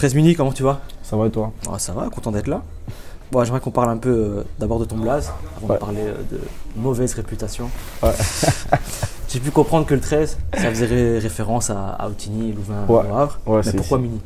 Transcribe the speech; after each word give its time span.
13 0.00 0.14
Mini, 0.14 0.34
comment 0.34 0.50
tu 0.50 0.62
vas? 0.62 0.80
Ça 1.02 1.14
va 1.14 1.26
et 1.26 1.30
toi? 1.30 1.52
Ah, 1.70 1.78
Ça 1.78 1.92
va, 1.92 2.08
content 2.08 2.32
d'être 2.32 2.46
là. 2.46 2.62
Bon, 3.30 3.44
j'aimerais 3.44 3.60
qu'on 3.60 3.70
parle 3.70 3.90
un 3.90 3.98
peu 3.98 4.08
euh, 4.08 4.42
d'abord 4.58 4.78
de 4.78 4.86
ton 4.86 4.96
blaze, 4.96 5.30
avant 5.58 5.66
Ouais. 5.68 5.74
de 5.74 5.78
parler 5.78 6.00
euh, 6.00 6.14
de 6.32 6.40
mauvaise 6.74 7.12
réputation. 7.12 7.68
Ouais. 8.02 8.08
J'ai 9.28 9.40
pu 9.40 9.50
comprendre 9.50 9.84
que 9.84 9.92
le 9.92 10.00
13, 10.00 10.38
ça 10.54 10.70
faisait 10.70 10.86
ré- 10.86 11.18
référence 11.18 11.68
à, 11.68 11.88
à 11.90 12.08
Outigny, 12.08 12.50
Louvain, 12.54 12.86
Ouais. 12.88 13.02
Havre. 13.14 13.40
Mais 13.46 13.72
pourquoi 13.76 13.98
ici. 13.98 14.08
Mini? 14.08 14.20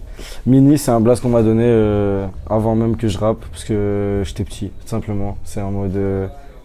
Mini, 0.47 0.79
c'est 0.79 0.93
un 0.93 1.01
blast 1.01 1.23
qu'on 1.23 1.31
m'a 1.31 1.43
donné 1.43 1.65
euh, 1.67 2.25
avant 2.49 2.77
même 2.77 2.97
que 2.97 3.09
je 3.09 3.19
rappe, 3.19 3.45
parce 3.51 3.65
que 3.65 4.23
j'étais 4.25 4.45
petit, 4.45 4.69
tout 4.69 4.87
simplement. 4.89 5.37
C'est 5.43 5.61
en 5.61 5.73
mode. 5.73 5.99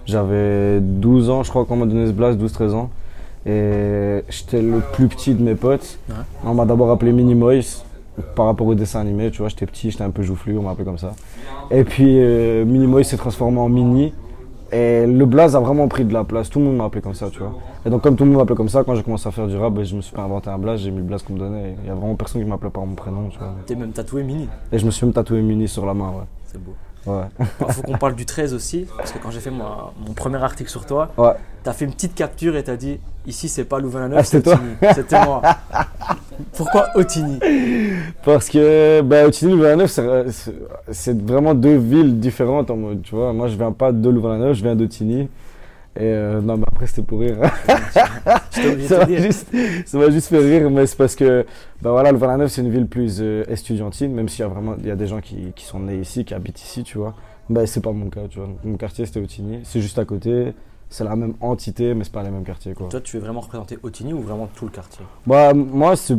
J'avais 0.05 0.79
12 0.81 1.31
ans, 1.31 1.41
je 1.41 1.49
crois, 1.49 1.65
qu'on 1.65 1.77
m'a 1.77 1.87
donné 1.87 2.05
ce 2.05 2.11
blast, 2.11 2.39
12-13 2.39 2.73
ans. 2.73 2.91
Et 3.47 4.23
j'étais 4.29 4.61
le 4.61 4.81
plus 4.93 5.07
petit 5.07 5.33
de 5.33 5.41
mes 5.41 5.55
potes. 5.55 5.97
On 6.45 6.53
m'a 6.53 6.65
d'abord 6.65 6.91
appelé 6.91 7.11
Mini 7.11 7.33
Moise 7.33 7.83
par 8.35 8.45
rapport 8.47 8.67
au 8.67 8.75
dessin 8.75 8.99
animé, 9.01 9.31
tu 9.31 9.39
vois, 9.39 9.49
j'étais 9.49 9.65
petit, 9.65 9.91
j'étais 9.91 10.03
un 10.03 10.11
peu 10.11 10.21
joufflu, 10.23 10.57
on 10.57 10.63
m'a 10.63 10.71
appelé 10.71 10.85
comme 10.85 10.97
ça. 10.97 11.11
Et 11.71 11.83
puis 11.83 12.17
euh, 12.19 12.65
Mini 12.65 12.87
Moise 12.87 13.07
s'est 13.07 13.17
transformé 13.17 13.59
en 13.59 13.69
Mini. 13.69 14.13
Et 14.71 15.07
le 15.07 15.25
blaze 15.25 15.55
a 15.55 15.59
vraiment 15.59 15.87
pris 15.87 16.05
de 16.05 16.13
la 16.13 16.23
place, 16.23 16.47
tout 16.47 16.59
le 16.59 16.65
monde 16.65 16.77
m'a 16.77 16.83
appelé 16.85 17.01
comme 17.01 17.15
ça, 17.15 17.31
tu 17.31 17.39
vois. 17.39 17.53
Et 17.87 17.89
donc 17.89 18.03
comme 18.03 18.15
tout 18.15 18.23
le 18.23 18.29
monde 18.29 18.37
m'appelait 18.39 18.55
comme 18.55 18.69
ça, 18.69 18.83
quand 18.83 18.93
j'ai 18.93 19.01
commencé 19.01 19.27
à 19.27 19.31
faire 19.31 19.47
du 19.47 19.57
rap, 19.57 19.73
ben, 19.73 19.83
je 19.83 19.95
me 19.95 20.01
suis 20.01 20.13
pas 20.15 20.21
inventé 20.21 20.51
un 20.51 20.59
blaze, 20.59 20.81
j'ai 20.81 20.91
mis 20.91 20.97
le 20.97 21.03
blaze 21.05 21.23
qu'on 21.23 21.33
me 21.33 21.39
donnait. 21.39 21.75
Il 21.83 21.87
y 21.87 21.91
a 21.91 21.95
vraiment 21.95 22.13
personne 22.13 22.43
qui 22.43 22.47
m'appelait 22.47 22.69
par 22.69 22.85
mon 22.85 22.93
prénom, 22.93 23.29
tu 23.29 23.39
vois. 23.39 23.55
T'es 23.65 23.73
même 23.73 23.91
tatoué 23.93 24.21
Mini. 24.21 24.47
Et 24.71 24.77
je 24.77 24.85
me 24.85 24.91
suis 24.91 25.07
même 25.07 25.13
tatoué 25.13 25.41
Mini 25.41 25.67
sur 25.67 25.87
la 25.87 25.95
main, 25.95 26.13
C'est 26.45 26.63
beau. 26.63 26.75
ouais. 27.07 27.13
Ouais. 27.13 27.23
Il 27.67 27.73
faut 27.73 27.81
qu'on 27.81 27.97
parle 27.97 28.13
du 28.13 28.27
13 28.27 28.53
aussi, 28.53 28.85
parce 28.95 29.11
que 29.11 29.17
quand 29.17 29.31
j'ai 29.31 29.39
fait 29.39 29.49
mon 29.49 30.13
premier 30.15 30.37
article 30.43 30.69
sur 30.69 30.85
toi, 30.85 31.09
Ouais. 31.17 31.31
t'as 31.63 31.73
fait 31.73 31.85
une 31.85 31.91
petite 31.93 32.13
capture 32.13 32.55
et 32.55 32.63
t'as 32.63 32.75
dit 32.75 32.99
ici 33.25 33.49
c'est 33.49 33.63
pas 33.63 33.79
Louvain-la-Neuve, 33.79 34.19
Ah, 34.19 34.23
c'était 34.23 34.51
toi. 34.51 34.59
C'était 34.93 35.25
moi. 35.25 35.41
Pourquoi 36.55 36.87
Otigny 36.95 37.39
Parce 38.23 38.49
que 38.49 39.01
ben, 39.01 39.27
Otigny 39.27 39.51
et 39.51 39.55
Louvain-la-Neuve, 39.55 40.31
c'est- 40.91 41.21
vraiment 41.21 41.53
deux 41.53 41.77
villes 41.77 42.19
différentes 42.19 42.69
en 42.71 42.77
mode, 42.77 43.01
tu 43.01 43.15
vois. 43.15 43.33
Moi, 43.33 43.47
je 43.47 43.55
viens 43.55 43.71
pas 43.71 43.91
de 43.91 44.09
Louvain-la-Neuve, 44.09 44.53
je 44.53 44.63
viens 44.63 44.75
d'Otigny. 44.75 45.27
Et 45.95 46.03
euh, 46.03 46.39
non, 46.39 46.55
mais 46.57 46.63
après, 46.67 46.87
c'était 46.87 47.01
pour 47.01 47.19
rire. 47.19 47.37
Ça 48.51 49.05
m'a 49.05 49.17
juste, 49.17 49.47
juste 50.11 50.27
fait 50.29 50.37
rire, 50.39 50.69
mais 50.69 50.85
c'est 50.85 50.97
parce 50.97 51.15
que, 51.15 51.45
ben 51.81 51.91
voilà, 51.91 52.11
Louvain-la-Neuve, 52.11 52.47
c'est 52.49 52.61
une 52.61 52.69
ville 52.71 52.87
plus 52.87 53.17
euh, 53.21 53.43
estudiantine, 53.49 54.13
même 54.13 54.29
s'il 54.29 54.41
y 54.41 54.43
a 54.43 54.47
vraiment, 54.47 54.75
il 54.79 54.87
y 54.87 54.91
a 54.91 54.95
des 54.95 55.07
gens 55.07 55.19
qui, 55.19 55.51
qui 55.55 55.65
sont 55.65 55.79
nés 55.79 55.97
ici, 55.97 56.23
qui 56.25 56.33
habitent 56.33 56.61
ici, 56.61 56.83
tu 56.83 56.97
vois. 56.97 57.15
Ben, 57.49 57.65
c'est 57.65 57.81
pas 57.81 57.91
mon 57.91 58.09
cas, 58.09 58.21
tu 58.29 58.39
vois. 58.39 58.47
Mon 58.63 58.77
quartier, 58.77 59.05
c'était 59.05 59.19
Otigny. 59.19 59.59
C'est 59.63 59.81
juste 59.81 59.97
à 59.99 60.05
côté. 60.05 60.53
C'est 60.89 61.03
la 61.03 61.15
même 61.15 61.35
entité, 61.39 61.93
mais 61.93 62.03
c'est 62.03 62.11
pas 62.11 62.23
les 62.23 62.31
mêmes 62.31 62.43
quartiers, 62.43 62.73
quoi. 62.73 62.87
Toi, 62.89 62.99
tu 63.01 63.17
veux 63.17 63.23
vraiment 63.23 63.41
représenter 63.41 63.77
Otigny 63.83 64.11
ou 64.13 64.21
vraiment 64.21 64.47
tout 64.55 64.65
le 64.65 64.71
quartier? 64.71 65.05
Bah, 65.27 65.53
moi, 65.53 65.95
c'est. 65.95 66.17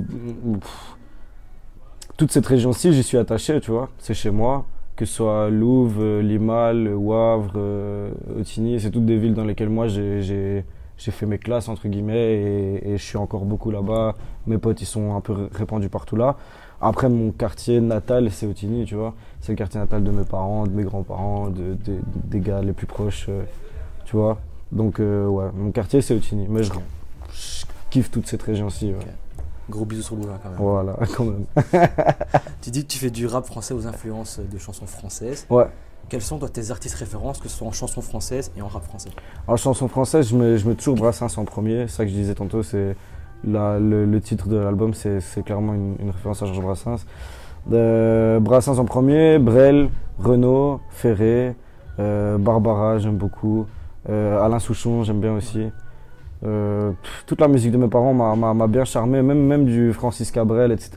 Toute 2.17 2.31
cette 2.33 2.47
région-ci, 2.47 2.93
j'y 2.93 3.03
suis 3.03 3.17
attaché, 3.19 3.61
tu 3.61 3.71
vois. 3.71 3.89
C'est 3.99 4.15
chez 4.15 4.31
moi. 4.31 4.67
Que 4.97 5.07
ce 5.07 5.15
soit 5.15 5.49
Louvre, 5.49 6.01
euh, 6.03 6.23
Limal, 6.23 6.89
Wavre, 6.95 7.53
euh, 7.57 8.13
Otigny, 8.39 8.79
c'est 8.79 8.91
toutes 8.91 9.07
des 9.07 9.17
villes 9.17 9.33
dans 9.35 9.45
lesquelles 9.45 9.71
moi 9.71 9.89
j'ai- 9.89 10.65
fait 10.99 11.25
mes 11.25 11.39
classes, 11.39 11.71
entre 11.71 11.89
guillemets, 11.89 12.35
et, 12.35 12.91
et 12.91 12.99
je 12.99 13.03
suis 13.03 13.17
encore 13.17 13.47
beaucoup 13.47 13.71
là-bas. 13.71 14.15
Mes 14.47 14.59
potes, 14.59 14.83
ils 14.83 14.87
sont 14.87 15.15
un 15.17 15.23
peu 15.23 15.33
ré- 15.33 15.49
répandus 15.53 15.89
partout 15.89 16.17
là. 16.17 16.37
Après, 16.83 17.09
mon 17.09 17.31
quartier 17.33 17.81
natal, 17.81 18.31
c'est 18.31 18.47
Otigny, 18.47 18.85
tu 18.85 18.95
vois. 18.97 19.15
C'est 19.41 19.53
le 19.53 19.57
quartier 19.57 19.81
natal 19.81 20.05
de 20.05 20.11
mes 20.11 20.25
parents, 20.25 20.65
de 20.67 20.73
mes 20.73 20.85
grands-parents, 20.85 21.49
de, 21.49 21.73
de- 21.87 22.01
des 22.27 22.41
gars 22.41 22.61
les 22.61 22.75
plus 22.75 22.87
proches, 22.87 23.27
euh, 23.31 23.43
tu 24.05 24.17
vois. 24.17 24.39
Donc, 24.73 25.01
euh, 25.01 25.27
ouais, 25.27 25.47
mon 25.55 25.71
quartier, 25.73 26.01
c'est 26.01 26.15
Otigny. 26.15 26.47
Mais 26.49 26.63
je, 26.63 26.73
je 27.33 27.65
kiffe 27.91 28.11
toute 28.11 28.27
cette 28.27 28.43
région-ci, 28.43 28.93
ouais. 28.93 28.99
Gros 29.69 29.85
bisous 29.85 30.03
sur 30.03 30.17
Louvain 30.17 30.39
quand 30.43 30.51
même. 30.51 30.59
Voilà, 30.59 30.97
quand 31.17 31.25
même. 31.25 31.45
Tu 32.61 32.71
dis 32.71 32.83
que 32.83 32.89
tu 32.89 32.99
fais 32.99 33.11
du 33.11 33.27
rap 33.27 33.47
français 33.47 33.73
aux 33.73 33.87
influences 33.87 34.41
de 34.41 34.59
chansons 34.59 34.87
françaises. 34.87 35.47
Ouais. 35.49 35.67
Quels 36.09 36.23
sont 36.23 36.39
toi, 36.39 36.49
tes 36.49 36.71
artistes 36.73 36.97
références, 36.97 37.39
que 37.39 37.49
ce 37.49 37.57
soit 37.57 37.69
en 37.69 37.73
chansons 37.73 38.03
françaises 38.03 38.51
et 38.57 38.63
en 38.63 38.69
rap 38.69 38.85
français? 38.85 39.11
En 39.47 39.57
chanson 39.57 39.87
française, 39.89 40.29
je 40.29 40.37
mets, 40.37 40.59
je 40.59 40.69
mets 40.69 40.75
toujours 40.75 40.97
Brassens 40.97 41.39
en 41.39 41.45
premier. 41.45 41.87
C'est 41.87 41.97
ça 41.99 42.05
que 42.05 42.11
je 42.11 42.17
disais 42.17 42.35
tantôt, 42.35 42.63
c'est 42.63 42.97
le, 43.45 44.05
le 44.05 44.21
titre 44.21 44.49
de 44.49 44.57
l'album, 44.57 44.93
c'est 44.93 45.21
c'est 45.21 45.43
clairement 45.45 45.73
une, 45.75 45.95
une 46.01 46.11
référence 46.11 46.43
à 46.43 46.47
Georges 46.47 46.61
Brassens. 46.63 47.05
Euh, 47.73 48.41
Brassens 48.41 48.79
en 48.79 48.85
premier, 48.85 49.39
Brel, 49.39 49.89
Renaud, 50.19 50.81
Ferré, 50.91 51.55
euh, 51.99 52.39
Barbara, 52.39 52.99
j'aime 52.99 53.17
beaucoup. 53.17 53.67
Euh, 54.09 54.41
Alain 54.43 54.59
Souchon, 54.59 55.03
j'aime 55.05 55.21
bien 55.21 55.35
aussi. 55.35 55.67
Euh, 56.45 56.93
pff, 57.03 57.25
toute 57.27 57.41
la 57.41 57.49
musique 57.49 57.71
de 57.73 57.77
mes 57.77 57.89
parents 57.89 58.15
m'a- 58.15 58.67
bien 58.67 58.85
charmé, 58.85 59.21
même, 59.23 59.47
même 59.47 59.67
du 59.67 59.93
Francis 59.93 60.31
Cabrel, 60.31 60.73
etc. 60.73 60.91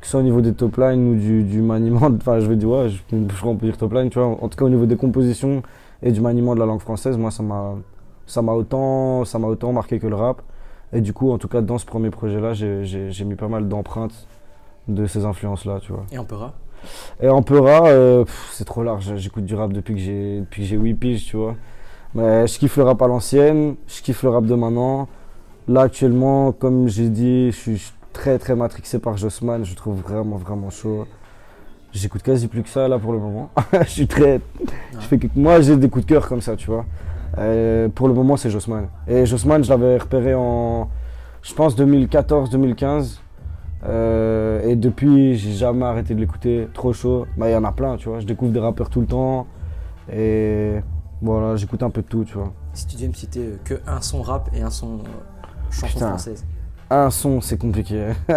Que 0.00 0.06
ce 0.06 0.12
soit 0.12 0.20
au 0.20 0.22
niveau 0.22 0.40
des 0.40 0.52
top 0.54 0.76
lines 0.76 1.12
ou 1.12 1.14
du, 1.18 1.42
du 1.42 1.60
maniement, 1.62 2.08
enfin 2.16 2.40
je 2.40 2.46
vais 2.46 2.56
dire, 2.56 2.68
ouais, 2.70 2.88
je, 2.88 2.98
je 3.10 3.36
crois 3.36 3.52
qu'on 3.52 3.56
peut 3.56 3.66
dire 3.66 3.76
top 3.78 3.92
line, 3.94 4.10
tu 4.10 4.18
vois. 4.18 4.28
En 4.28 4.48
tout 4.48 4.56
cas 4.58 4.64
au 4.64 4.68
niveau 4.70 4.86
des 4.86 4.96
compositions 4.96 5.62
et 6.02 6.12
du 6.12 6.20
maniement 6.20 6.54
de 6.54 6.60
la 6.60 6.66
langue 6.66 6.80
française, 6.80 7.16
moi 7.18 7.30
ça 7.30 7.42
m'a 7.42 7.74
ça 8.26 8.42
m'a 8.42 8.52
autant 8.52 9.24
ça 9.24 9.38
autant 9.48 9.72
marqué 9.72 9.98
que 9.98 10.06
le 10.06 10.14
rap. 10.16 10.42
Et 10.92 11.00
du 11.00 11.12
coup, 11.12 11.30
en 11.30 11.38
tout 11.38 11.48
cas 11.48 11.60
dans 11.60 11.78
ce 11.78 11.86
premier 11.86 12.10
projet-là, 12.10 12.52
j'ai- 12.52 12.84
mis 13.24 13.34
pas 13.34 13.48
mal 13.48 13.68
d'empreintes 13.68 14.26
de 14.88 15.06
ces 15.06 15.24
influences-là, 15.24 15.78
tu 15.80 15.92
vois. 15.92 16.04
Et 16.12 16.18
en 16.18 16.24
Et 17.22 17.28
en 17.28 17.42
euh, 17.86 18.24
c'est 18.52 18.64
trop 18.64 18.82
large. 18.82 19.14
J'écoute 19.16 19.44
du 19.44 19.54
rap 19.54 19.72
depuis 19.72 19.94
que 19.94 20.00
j'ai 20.00 20.40
depuis 20.40 20.62
que 20.62 20.68
j'ai 20.68 20.76
8 20.76 20.94
piges, 20.94 21.26
tu 21.26 21.36
vois. 21.36 21.54
Mais 22.14 22.46
je 22.46 22.58
kiffe 22.58 22.76
le 22.76 22.82
rap 22.84 23.00
à 23.02 23.06
l'ancienne, 23.06 23.76
je 23.86 24.02
kiffe 24.02 24.22
le 24.22 24.30
rap 24.30 24.44
de 24.44 24.54
maintenant. 24.54 25.08
Là 25.68 25.82
actuellement, 25.82 26.52
comme 26.52 26.88
j'ai 26.88 27.08
dit, 27.08 27.52
je 27.52 27.56
suis 27.56 27.92
très 28.12 28.38
très 28.38 28.56
matrixé 28.56 28.98
par 28.98 29.16
Jossman, 29.16 29.64
je 29.64 29.74
trouve 29.74 30.00
vraiment 30.00 30.36
vraiment 30.36 30.70
chaud. 30.70 31.06
J'écoute 31.92 32.22
quasi 32.22 32.48
plus 32.48 32.62
que 32.62 32.68
ça 32.68 32.88
là 32.88 32.98
pour 32.98 33.12
le 33.12 33.18
moment. 33.18 33.50
je 33.72 33.88
suis 33.88 34.06
très 34.06 34.40
je 34.92 35.06
fais 35.06 35.18
que 35.18 35.26
moi 35.36 35.60
j'ai 35.60 35.76
des 35.76 35.88
coups 35.88 36.04
de 36.04 36.10
cœur 36.10 36.28
comme 36.28 36.40
ça, 36.40 36.56
tu 36.56 36.66
vois. 36.66 36.84
Euh, 37.38 37.88
pour 37.88 38.08
le 38.08 38.14
moment, 38.14 38.36
c'est 38.36 38.50
Jossman. 38.50 38.88
Et 39.06 39.24
Jossman, 39.26 39.62
je 39.62 39.70
l'avais 39.70 39.98
repéré 39.98 40.34
en 40.34 40.88
je 41.42 41.54
pense 41.54 41.76
2014 41.76 42.50
2015. 42.50 43.20
Euh, 43.86 44.68
et 44.68 44.76
depuis, 44.76 45.36
j'ai 45.36 45.52
jamais 45.52 45.84
arrêté 45.84 46.14
de 46.14 46.20
l'écouter. 46.20 46.68
Trop 46.74 46.92
chaud. 46.92 47.26
Bah, 47.36 47.48
il 47.48 47.52
y 47.52 47.56
en 47.56 47.64
a 47.64 47.72
plein, 47.72 47.96
tu 47.96 48.08
vois. 48.08 48.20
Je 48.20 48.26
découvre 48.26 48.52
des 48.52 48.60
rappeurs 48.60 48.90
tout 48.90 49.00
le 49.00 49.06
temps. 49.06 49.46
Et 50.12 50.74
voilà, 51.22 51.56
j'écoute 51.56 51.82
un 51.82 51.90
peu 51.90 52.02
de 52.02 52.06
tout, 52.06 52.24
tu 52.24 52.34
vois. 52.34 52.52
Si 52.72 52.86
tu 52.86 52.96
devais 52.96 53.08
me 53.08 53.12
citer 53.12 53.40
euh, 53.40 53.58
que 53.64 53.74
un 53.86 54.00
son 54.00 54.22
rap 54.22 54.48
et 54.54 54.62
un 54.62 54.70
son 54.70 54.98
euh, 54.98 55.02
chanson 55.70 55.86
Putain. 55.86 56.08
française. 56.08 56.44
Un 56.88 57.10
son, 57.10 57.40
c'est 57.40 57.58
compliqué. 57.58 58.06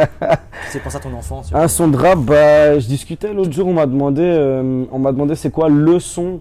C'est 0.69 0.79
pensé 0.83 0.97
à 0.97 0.99
ton 0.99 1.13
enfance. 1.13 1.51
Un 1.53 1.67
son 1.67 1.88
de 1.88 1.97
rap, 1.97 2.19
bah, 2.19 2.77
je 2.77 2.85
discutais 2.85 3.33
l'autre 3.33 3.51
jour, 3.51 3.67
on 3.67 3.73
m'a 3.73 3.88
demandé, 3.88 4.21
euh, 4.21 4.85
on 4.91 4.99
m'a 4.99 5.11
demandé 5.11 5.33
c'est 5.33 5.49
quoi 5.49 5.69
le 5.69 5.99
son 5.99 6.39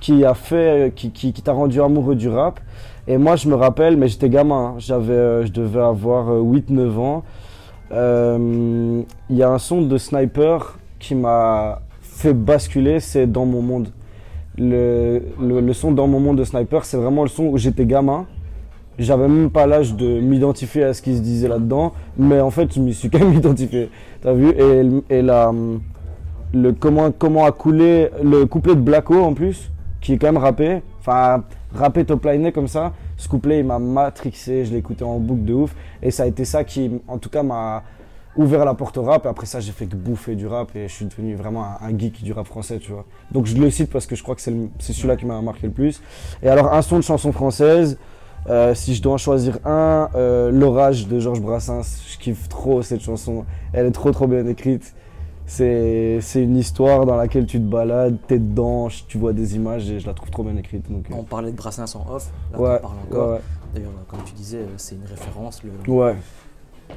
qui 0.00 0.24
a 0.24 0.32
fait, 0.32 0.94
qui, 0.96 1.10
qui, 1.10 1.34
qui 1.34 1.42
t'a 1.42 1.52
rendu 1.52 1.82
amoureux 1.82 2.14
du 2.14 2.30
rap. 2.30 2.60
Et 3.06 3.18
moi, 3.18 3.36
je 3.36 3.48
me 3.48 3.54
rappelle, 3.54 3.98
mais 3.98 4.08
j'étais 4.08 4.30
gamin, 4.30 4.54
hein. 4.54 4.74
j'avais, 4.78 5.12
euh, 5.12 5.44
je 5.44 5.52
devais 5.52 5.80
avoir 5.82 6.30
8-9 6.30 6.98
ans. 6.98 7.24
Il 7.92 9.36
y 9.36 9.42
a 9.42 9.50
un 9.50 9.58
son 9.58 9.82
de 9.82 9.98
Sniper 9.98 10.78
qui 10.98 11.14
m'a 11.14 11.82
fait 12.00 12.32
basculer, 12.32 13.00
c'est 13.00 13.26
Dans 13.26 13.44
mon 13.44 13.60
monde. 13.60 13.88
Le, 14.60 15.22
le, 15.40 15.72
son 15.72 15.90
Dans 15.92 16.06
mon 16.06 16.20
monde 16.20 16.36
de 16.36 16.44
Sniper, 16.44 16.84
c'est 16.84 16.98
vraiment 16.98 17.22
le 17.22 17.28
son 17.28 17.44
où 17.46 17.56
j'étais 17.56 17.86
gamin. 17.86 18.26
J'avais 18.98 19.26
même 19.26 19.50
pas 19.50 19.66
l'âge 19.66 19.94
de 19.94 20.20
m'identifier 20.20 20.84
à 20.84 20.92
ce 20.92 21.00
qui 21.00 21.16
se 21.16 21.22
disait 21.22 21.48
là-dedans, 21.48 21.94
mais 22.18 22.40
en 22.40 22.50
fait, 22.50 22.74
je 22.74 22.80
m'y 22.80 22.92
suis 22.92 23.08
quand 23.08 23.20
même 23.20 23.32
identifié. 23.38 23.88
T'as 24.20 24.34
vu? 24.34 24.50
Et, 24.50 25.16
et 25.16 25.22
la, 25.22 25.50
le 26.52 26.72
comment, 26.72 27.10
comment 27.10 27.46
a 27.46 27.52
coulé 27.52 28.10
le 28.22 28.44
couplet 28.44 28.74
de 28.74 28.80
Blacko 28.80 29.14
en 29.22 29.32
plus, 29.32 29.70
qui 30.00 30.12
est 30.12 30.18
quand 30.18 30.28
même 30.28 30.36
rappé, 30.36 30.82
enfin, 31.00 31.44
rappé 31.74 32.04
top 32.04 32.26
liné 32.26 32.52
comme 32.52 32.68
ça. 32.68 32.92
Ce 33.16 33.28
couplet, 33.28 33.60
il 33.60 33.64
m'a 33.64 33.78
matrixé, 33.78 34.64
je 34.66 34.72
l'écoutais 34.72 35.04
en 35.04 35.18
boucle 35.18 35.44
de 35.44 35.54
ouf, 35.54 35.74
et 36.02 36.10
ça 36.10 36.24
a 36.24 36.26
été 36.26 36.44
ça 36.44 36.64
qui, 36.64 36.90
en 37.08 37.16
tout 37.16 37.30
cas, 37.30 37.42
m'a 37.42 37.82
ouvert 38.36 38.64
la 38.64 38.74
porte 38.74 38.96
au 38.98 39.02
rap. 39.02 39.26
Et 39.26 39.28
après 39.28 39.46
ça, 39.46 39.60
j'ai 39.60 39.72
fait 39.72 39.86
que 39.86 39.96
bouffer 39.96 40.34
du 40.36 40.46
rap, 40.46 40.74
et 40.76 40.88
je 40.88 40.92
suis 40.94 41.04
devenu 41.06 41.34
vraiment 41.34 41.64
un, 41.64 41.78
un 41.88 41.98
geek 41.98 42.22
du 42.22 42.32
rap 42.32 42.46
français, 42.46 42.78
tu 42.78 42.92
vois. 42.92 43.04
Donc 43.32 43.46
je 43.46 43.56
le 43.56 43.70
cite 43.70 43.90
parce 43.90 44.06
que 44.06 44.14
je 44.16 44.22
crois 44.22 44.34
que 44.34 44.40
c'est 44.40 44.52
celui-là 44.92 45.16
qui 45.16 45.26
m'a 45.26 45.40
marqué 45.42 45.66
le 45.66 45.72
plus. 45.72 46.00
Et 46.42 46.48
alors, 46.48 46.72
un 46.72 46.82
son 46.82 46.96
de 46.96 47.02
chanson 47.02 47.32
française. 47.32 47.98
Euh, 48.48 48.74
si 48.74 48.94
je 48.94 49.02
dois 49.02 49.12
en 49.12 49.18
choisir 49.18 49.58
un, 49.66 50.08
euh, 50.14 50.50
L'orage 50.50 51.06
de 51.06 51.20
Georges 51.20 51.42
Brassens, 51.42 52.00
je 52.10 52.16
kiffe 52.16 52.48
trop 52.48 52.80
cette 52.80 53.02
chanson. 53.02 53.44
Elle 53.74 53.84
est 53.84 53.90
trop 53.90 54.12
trop 54.12 54.26
bien 54.26 54.46
écrite. 54.46 54.94
C'est 55.44 56.20
une 56.36 56.56
histoire 56.56 57.04
dans 57.06 57.16
laquelle 57.16 57.44
tu 57.44 57.58
te 57.58 57.64
balades, 57.64 58.16
t'es 58.28 58.38
dedans, 58.38 58.88
tu 59.08 59.18
vois 59.18 59.32
des 59.32 59.56
images 59.56 59.90
et 59.90 59.98
je 59.98 60.06
la 60.06 60.14
trouve 60.14 60.30
trop 60.30 60.44
bien 60.44 60.56
écrite. 60.56 60.90
Donc, 60.90 61.10
euh, 61.10 61.14
On 61.18 61.24
parlait 61.24 61.50
de 61.50 61.56
Brassens 61.56 61.96
en 61.96 62.14
off, 62.14 62.30
là 62.52 62.60
ouais, 62.60 62.76
on 62.78 62.82
parle 62.82 62.94
encore. 63.10 63.30
ouais, 63.32 63.40
D'ailleurs, 63.74 63.90
comme 64.08 64.20
tu 64.24 64.32
disais, 64.32 64.60
c'est 64.76 64.94
une 64.94 65.04
référence. 65.04 65.60
le- 65.64 65.92
ouais. 65.92 66.14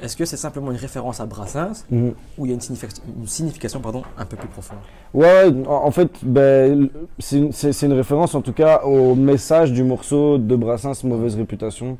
Est-ce 0.02 0.18
que 0.18 0.26
c'est 0.26 0.38
simplement 0.38 0.72
une 0.72 0.78
référence 0.78 1.20
à 1.20 1.26
Brassens 1.26 1.86
Mhm. 1.92 2.14
ou 2.38 2.46
il 2.46 2.50
y 2.50 2.52
a 2.52 2.56
une 2.56 2.62
signification, 2.62 3.04
une 3.20 3.28
signification 3.28 3.80
pardon, 3.80 4.04
un 4.18 4.26
peu 4.26 4.36
plus 4.36 4.48
profonde? 4.50 4.80
Ouais, 5.14 5.52
en 5.68 5.92
fait, 5.92 6.10
ben, 6.24 6.90
c'est 7.20 7.86
une, 7.86 7.94
référence 7.94 8.36
en 8.36 8.42
tout 8.42 8.54
cas 8.54 8.82
au 8.84 9.16
message 9.16 9.72
du 9.72 9.84
morceau 9.84 10.38
de 10.38 10.56
Brassens, 10.56 11.04
Mauvaise 11.04 11.36
réputation. 11.36 11.98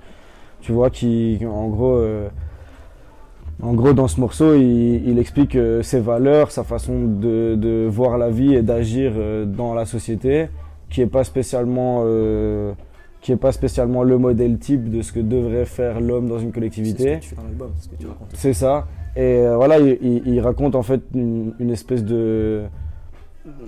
Tu 0.62 0.72
vois, 0.72 0.90
qui, 0.90 1.40
en 1.46 1.68
gros, 1.68 1.96
euh, 1.96 2.30
En 3.62 3.74
gros, 3.74 3.94
dans 3.94 4.08
ce 4.08 4.20
morceau, 4.20 4.56
il, 4.56 5.08
il 5.08 5.20
explique 5.20 5.56
euh, 5.56 5.84
ses 5.84 6.00
valeurs, 6.00 6.52
sa 6.52 6.64
façon 6.64 7.04
de, 7.06 7.56
de 7.56 7.88
voir 7.90 8.18
la 8.18 8.30
vie 8.30 8.56
et 8.56 8.62
d'agir 8.62 9.14
euh, 9.16 9.46
dans 9.46 9.74
la 9.74 9.86
société, 9.86 10.48
qui 10.90 11.02
est 11.02 11.08
pas 11.08 11.24
spécialement, 11.24 12.04
qui 13.24 13.32
est 13.32 13.38
pas 13.38 13.52
spécialement 13.54 14.04
le 14.04 14.18
modèle 14.20 14.60
type 14.60 14.90
de 14.92 15.02
ce 15.02 15.12
que 15.12 15.20
devrait 15.22 15.66
faire 15.66 16.00
l'homme 16.00 16.28
dans 16.28 16.36
une 16.38 16.42
C'est 16.42 16.48
ce 16.50 16.54
collectivité. 16.54 17.16
que 17.16 17.20
tu 17.24 17.30
fais 17.30 17.36
dans 17.38 17.44
l'album, 17.44 17.72
c'est 17.78 17.86
ce 17.86 17.90
que 17.90 17.96
tu 17.96 18.06
racontes. 18.08 18.28
C'est 18.36 18.54
ça. 18.54 18.86
Et 19.16 19.22
euh, 19.22 19.56
voilà, 19.56 19.80
il, 19.80 19.98
il- 20.02 20.28
il 20.28 20.40
raconte 20.42 20.76
en 20.76 20.84
fait 20.84 21.02
une, 21.16 21.54
une 21.60 21.70
espèce 21.72 22.04
de, 22.04 22.64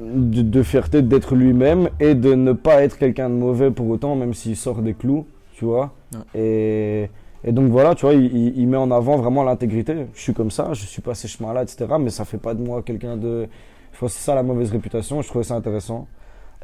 de, 0.04 0.42
de 0.42 0.64
fierté 0.64 1.02
d'être 1.02 1.36
lui-même 1.36 1.90
et 2.00 2.16
de 2.16 2.34
ne 2.34 2.54
pas 2.54 2.84
être 2.84 2.98
quelqu'un 2.98 3.30
de 3.30 3.36
mauvais 3.36 3.72
pour 3.72 3.88
autant, 3.90 4.16
même 4.16 4.34
s'il 4.34 4.56
sort 4.56 4.82
des 4.82 4.94
clous, 4.94 5.26
tu 5.54 5.66
vois. 5.66 5.94
Ouais. 6.14 6.42
Et, 6.42 7.10
et 7.44 7.52
donc 7.52 7.70
voilà, 7.72 7.96
tu 7.96 8.06
vois, 8.06 8.14
il, 8.14 8.26
il- 8.26 8.58
il 8.60 8.68
met 8.68 8.78
en 8.78 8.92
avant 8.92 9.18
vraiment 9.18 9.44
l'intégrité. 9.44 10.08
Je 10.14 10.22
suis 10.22 10.34
comme 10.34 10.52
ça, 10.52 10.70
je 10.74 10.86
suis 10.86 11.02
pas 11.02 11.14
ces 11.16 11.28
chemins-là, 11.28 11.64
etc. 11.64 11.86
Mais 12.00 12.10
ça 12.10 12.26
fait 12.26 12.38
pas 12.38 12.54
de 12.54 12.62
moi 12.62 12.82
quelqu'un 12.82 13.18
de. 13.18 13.48
Je 13.94 14.00
pense 14.00 14.12
que 14.14 14.20
c'est 14.20 14.26
ça 14.26 14.36
la 14.36 14.44
mauvaise 14.44 14.72
réputation. 14.72 15.22
Je 15.22 15.28
trouvais 15.30 15.46
ça 15.46 15.56
intéressant. 15.56 16.08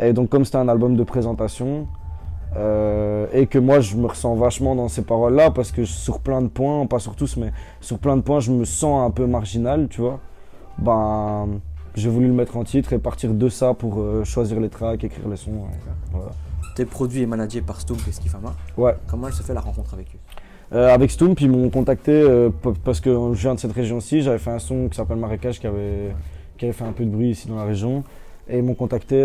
Et 0.01 0.11
donc, 0.13 0.29
comme 0.29 0.43
c'était 0.43 0.57
un 0.57 0.67
album 0.67 0.95
de 0.97 1.03
présentation, 1.03 1.87
euh, 2.55 3.27
et 3.33 3.47
que 3.47 3.57
moi 3.57 3.79
je 3.79 3.95
me 3.95 4.07
ressens 4.07 4.35
vachement 4.35 4.75
dans 4.75 4.87
ces 4.87 5.03
paroles-là, 5.03 5.51
parce 5.51 5.71
que 5.71 5.85
sur 5.85 6.19
plein 6.19 6.41
de 6.41 6.47
points, 6.47 6.85
pas 6.85 6.99
sur 6.99 7.15
tous, 7.15 7.37
mais 7.37 7.51
sur 7.79 7.97
plein 7.99 8.17
de 8.17 8.21
points, 8.21 8.39
je 8.39 8.51
me 8.51 8.65
sens 8.65 9.07
un 9.07 9.11
peu 9.11 9.25
marginal, 9.25 9.87
tu 9.89 10.01
vois. 10.01 10.19
Ben, 10.77 11.47
j'ai 11.95 12.09
voulu 12.09 12.27
le 12.27 12.33
mettre 12.33 12.57
en 12.57 12.63
titre 12.63 12.93
et 12.93 12.99
partir 12.99 13.33
de 13.33 13.49
ça 13.49 13.73
pour 13.73 13.99
euh, 13.99 14.23
choisir 14.23 14.59
les 14.59 14.69
tracks, 14.69 15.03
écrire 15.03 15.27
les 15.27 15.35
sons. 15.35 15.51
Voilà. 16.11 16.31
T'es 16.75 16.85
produit 16.85 17.21
et 17.21 17.25
managé 17.25 17.61
par 17.61 17.81
Stoom 17.81 17.97
et 18.07 18.11
Skifama. 18.11 18.55
Ouais. 18.77 18.95
Comment 19.07 19.27
elle 19.27 19.33
se 19.33 19.43
fait 19.43 19.53
la 19.53 19.59
rencontre 19.59 19.93
avec 19.93 20.07
eux? 20.15 20.19
Euh, 20.73 20.93
avec 20.93 21.11
Stoomp, 21.11 21.35
ils 21.41 21.51
m'ont 21.51 21.69
contacté 21.69 22.13
euh, 22.13 22.49
parce 22.85 23.01
que 23.01 23.33
je 23.33 23.41
viens 23.41 23.55
de 23.55 23.59
cette 23.59 23.73
région-ci. 23.73 24.21
J'avais 24.21 24.37
fait 24.37 24.51
un 24.51 24.59
son 24.59 24.87
qui 24.87 24.95
s'appelle 24.95 25.17
Marécage 25.17 25.59
qui 25.59 25.67
avait, 25.67 26.15
qui 26.57 26.63
avait 26.63 26.73
fait 26.73 26.85
un 26.85 26.93
peu 26.93 27.03
de 27.03 27.09
bruit 27.09 27.31
ici 27.31 27.49
dans 27.49 27.57
la 27.57 27.65
région. 27.65 28.05
Et 28.47 28.59
ils 28.59 28.63
m'ont 28.63 28.73
contacté 28.73 29.17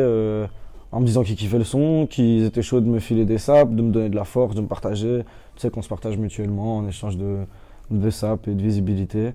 en 0.93 1.01
me 1.01 1.07
disant 1.07 1.23
qu'ils 1.23 1.37
kiffaient 1.37 1.59
le 1.59 1.65
son, 1.65 2.07
qu'ils 2.09 2.45
étaient 2.45 2.63
chauds 2.63 2.81
de 2.81 2.87
me 2.87 2.99
filer 2.99 3.25
des 3.25 3.39
saps, 3.39 3.73
de 3.73 3.83
me 3.83 3.91
donner 3.91 4.09
de 4.09 4.17
la 4.17 4.25
force, 4.25 4.55
de 4.55 4.61
me 4.61 4.67
partager. 4.67 5.23
Tu 5.55 5.63
sais 5.63 5.71
qu'on 5.71 5.83
se 5.83 5.89
partage 5.89 6.17
mutuellement 6.17 6.79
en 6.79 6.89
échange 6.89 7.17
de, 7.17 7.39
de 7.91 8.11
saps 8.11 8.49
et 8.49 8.55
de 8.55 8.63
visibilité. 8.63 9.33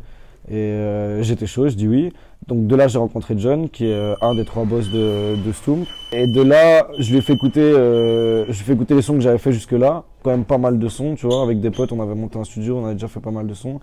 Et 0.50 0.56
euh, 0.56 1.22
j'étais 1.22 1.46
chaud, 1.46 1.68
je 1.68 1.76
dis 1.76 1.88
oui. 1.88 2.12
Donc 2.48 2.66
de 2.66 2.76
là, 2.76 2.88
j'ai 2.88 2.98
rencontré 2.98 3.36
John, 3.38 3.70
qui 3.70 3.86
est 3.86 3.94
euh, 3.94 4.16
un 4.22 4.34
des 4.34 4.46
trois 4.46 4.66
boss 4.66 4.90
de, 4.90 5.36
de 5.36 5.52
Stoomp. 5.52 5.86
Et 6.12 6.26
de 6.26 6.42
là, 6.42 6.88
je 6.98 7.12
lui 7.12 7.20
écouter, 7.20 7.62
euh, 7.62 8.46
je 8.46 8.52
lui 8.52 8.60
ai 8.62 8.64
fait 8.64 8.74
écouter 8.74 8.96
les 8.96 9.04
sons 9.04 9.14
que 9.14 9.20
j'avais 9.20 9.38
fait 9.38 9.52
jusque-là. 9.52 10.04
Quand 10.24 10.32
même 10.32 10.46
pas 10.46 10.58
mal 10.58 10.80
de 10.80 10.88
sons, 10.88 11.16
tu 11.16 11.28
vois. 11.28 11.44
Avec 11.44 11.60
des 11.60 11.70
potes, 11.70 11.92
on 11.92 12.02
avait 12.02 12.16
monté 12.16 12.40
un 12.40 12.44
studio, 12.44 12.78
on 12.78 12.86
avait 12.86 12.96
déjà 12.96 13.08
fait 13.08 13.20
pas 13.20 13.32
mal 13.32 13.46
de 13.46 13.54
sons. 13.54 13.80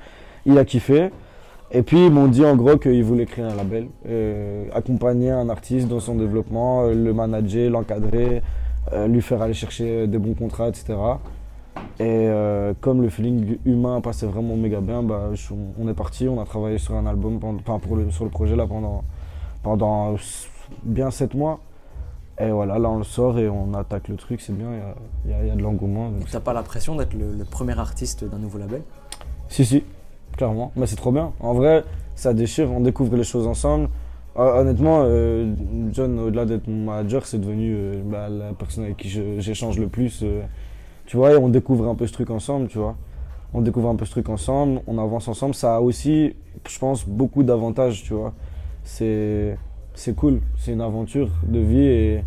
Il 0.46 0.58
a 0.58 0.64
kiffé. 0.64 1.10
Et 1.70 1.82
puis 1.82 2.06
ils 2.06 2.10
m'ont 2.10 2.28
dit 2.28 2.44
en 2.44 2.56
gros 2.56 2.78
qu'ils 2.78 3.04
voulaient 3.04 3.26
créer 3.26 3.44
un 3.44 3.54
label, 3.54 3.88
euh, 4.06 4.64
accompagner 4.72 5.30
un 5.30 5.48
artiste 5.50 5.86
dans 5.88 6.00
son 6.00 6.14
développement, 6.14 6.84
euh, 6.84 6.94
le 6.94 7.12
manager, 7.12 7.70
l'encadrer, 7.70 8.42
euh, 8.92 9.06
lui 9.06 9.20
faire 9.20 9.42
aller 9.42 9.52
chercher 9.54 10.06
des 10.06 10.18
bons 10.18 10.34
contrats, 10.34 10.68
etc. 10.68 10.94
Et 12.00 12.28
comme 12.80 13.02
le 13.02 13.08
feeling 13.08 13.58
humain 13.64 14.00
passait 14.00 14.26
vraiment 14.26 14.56
méga 14.56 14.80
bien, 14.80 15.02
bah, 15.02 15.30
je- 15.34 15.52
on 15.80 15.88
est 15.88 15.94
parti, 15.94 16.26
on 16.28 16.40
a 16.40 16.44
travaillé 16.44 16.78
sur 16.78 16.94
un 16.94 17.06
album, 17.06 17.38
enfin, 17.42 17.78
pour 17.78 17.96
le, 17.96 18.10
sur 18.10 18.24
le 18.24 18.30
projet 18.30 18.56
là 18.56 18.66
pendant, 18.66 19.04
pendant 19.62 20.14
bien 20.82 21.10
7 21.10 21.34
mois. 21.34 21.60
Et 22.40 22.50
voilà, 22.50 22.78
là 22.78 22.88
on 22.88 22.98
le 22.98 23.04
sort 23.04 23.38
et 23.38 23.48
on 23.48 23.74
attaque 23.74 24.08
le 24.08 24.16
truc, 24.16 24.40
c'est 24.40 24.56
bien, 24.56 24.68
il 25.24 25.30
y 25.30 25.34
a- 25.34 25.44
y, 25.44 25.48
y 25.52 25.56
de 25.56 25.62
l'engouement. 25.62 26.10
donc 26.10 26.30
t'as 26.30 26.38
pas 26.40 26.52
la 26.52 26.62
pression 26.62 26.94
d'être 26.96 27.14
le, 27.14 27.32
le 27.36 27.44
premier 27.44 27.76
artiste 27.78 28.24
d'un 28.24 28.38
nouveau 28.38 28.58
label? 28.58 28.82
Si, 29.48 29.64
si, 29.64 29.82
clairement. 30.38 30.72
Mais 30.76 30.86
c'est 30.86 30.96
trop 30.96 31.12
bien. 31.12 31.32
En 31.40 31.52
vrai, 31.52 31.84
ça 32.14 32.32
déchire, 32.32 32.72
on 32.72 32.80
découvre 32.80 33.14
les 33.16 33.24
choses 33.24 33.46
ensemble. 33.46 33.90
Euh, 34.38 34.60
honnêtement, 34.60 35.00
euh, 35.02 35.52
John, 35.92 36.18
au-delà 36.20 36.46
d'être 36.46 36.68
mon 36.68 36.84
manager, 36.86 37.26
c'est 37.26 37.38
devenu 37.38 37.74
euh, 37.76 38.00
bah, 38.04 38.28
la 38.30 38.52
personne 38.52 38.84
avec 38.84 38.96
qui 38.96 39.08
j'échange 39.38 39.78
le 39.78 39.88
plus. 39.88 40.20
euh, 40.22 40.42
tu 41.06 41.16
vois, 41.16 41.32
et 41.32 41.36
on 41.36 41.48
découvre 41.48 41.88
un 41.88 41.94
peu 41.94 42.06
ce 42.06 42.12
truc 42.12 42.30
ensemble, 42.30 42.68
tu 42.68 42.78
vois. 42.78 42.94
On 43.52 43.62
découvre 43.62 43.88
un 43.88 43.96
peu 43.96 44.04
ce 44.04 44.10
truc 44.12 44.28
ensemble, 44.28 44.80
on 44.86 44.98
avance 44.98 45.26
ensemble. 45.26 45.54
Ça 45.54 45.76
a 45.76 45.80
aussi, 45.80 46.34
je 46.68 46.78
pense, 46.78 47.04
beaucoup 47.06 47.42
d'avantages, 47.42 48.04
tu 48.04 48.14
vois. 48.14 48.32
C'est, 48.84 49.56
c'est 49.94 50.14
cool, 50.14 50.40
c'est 50.58 50.72
une 50.72 50.82
aventure 50.82 51.30
de 51.42 51.58
vie 51.58 51.86
et 51.86 52.24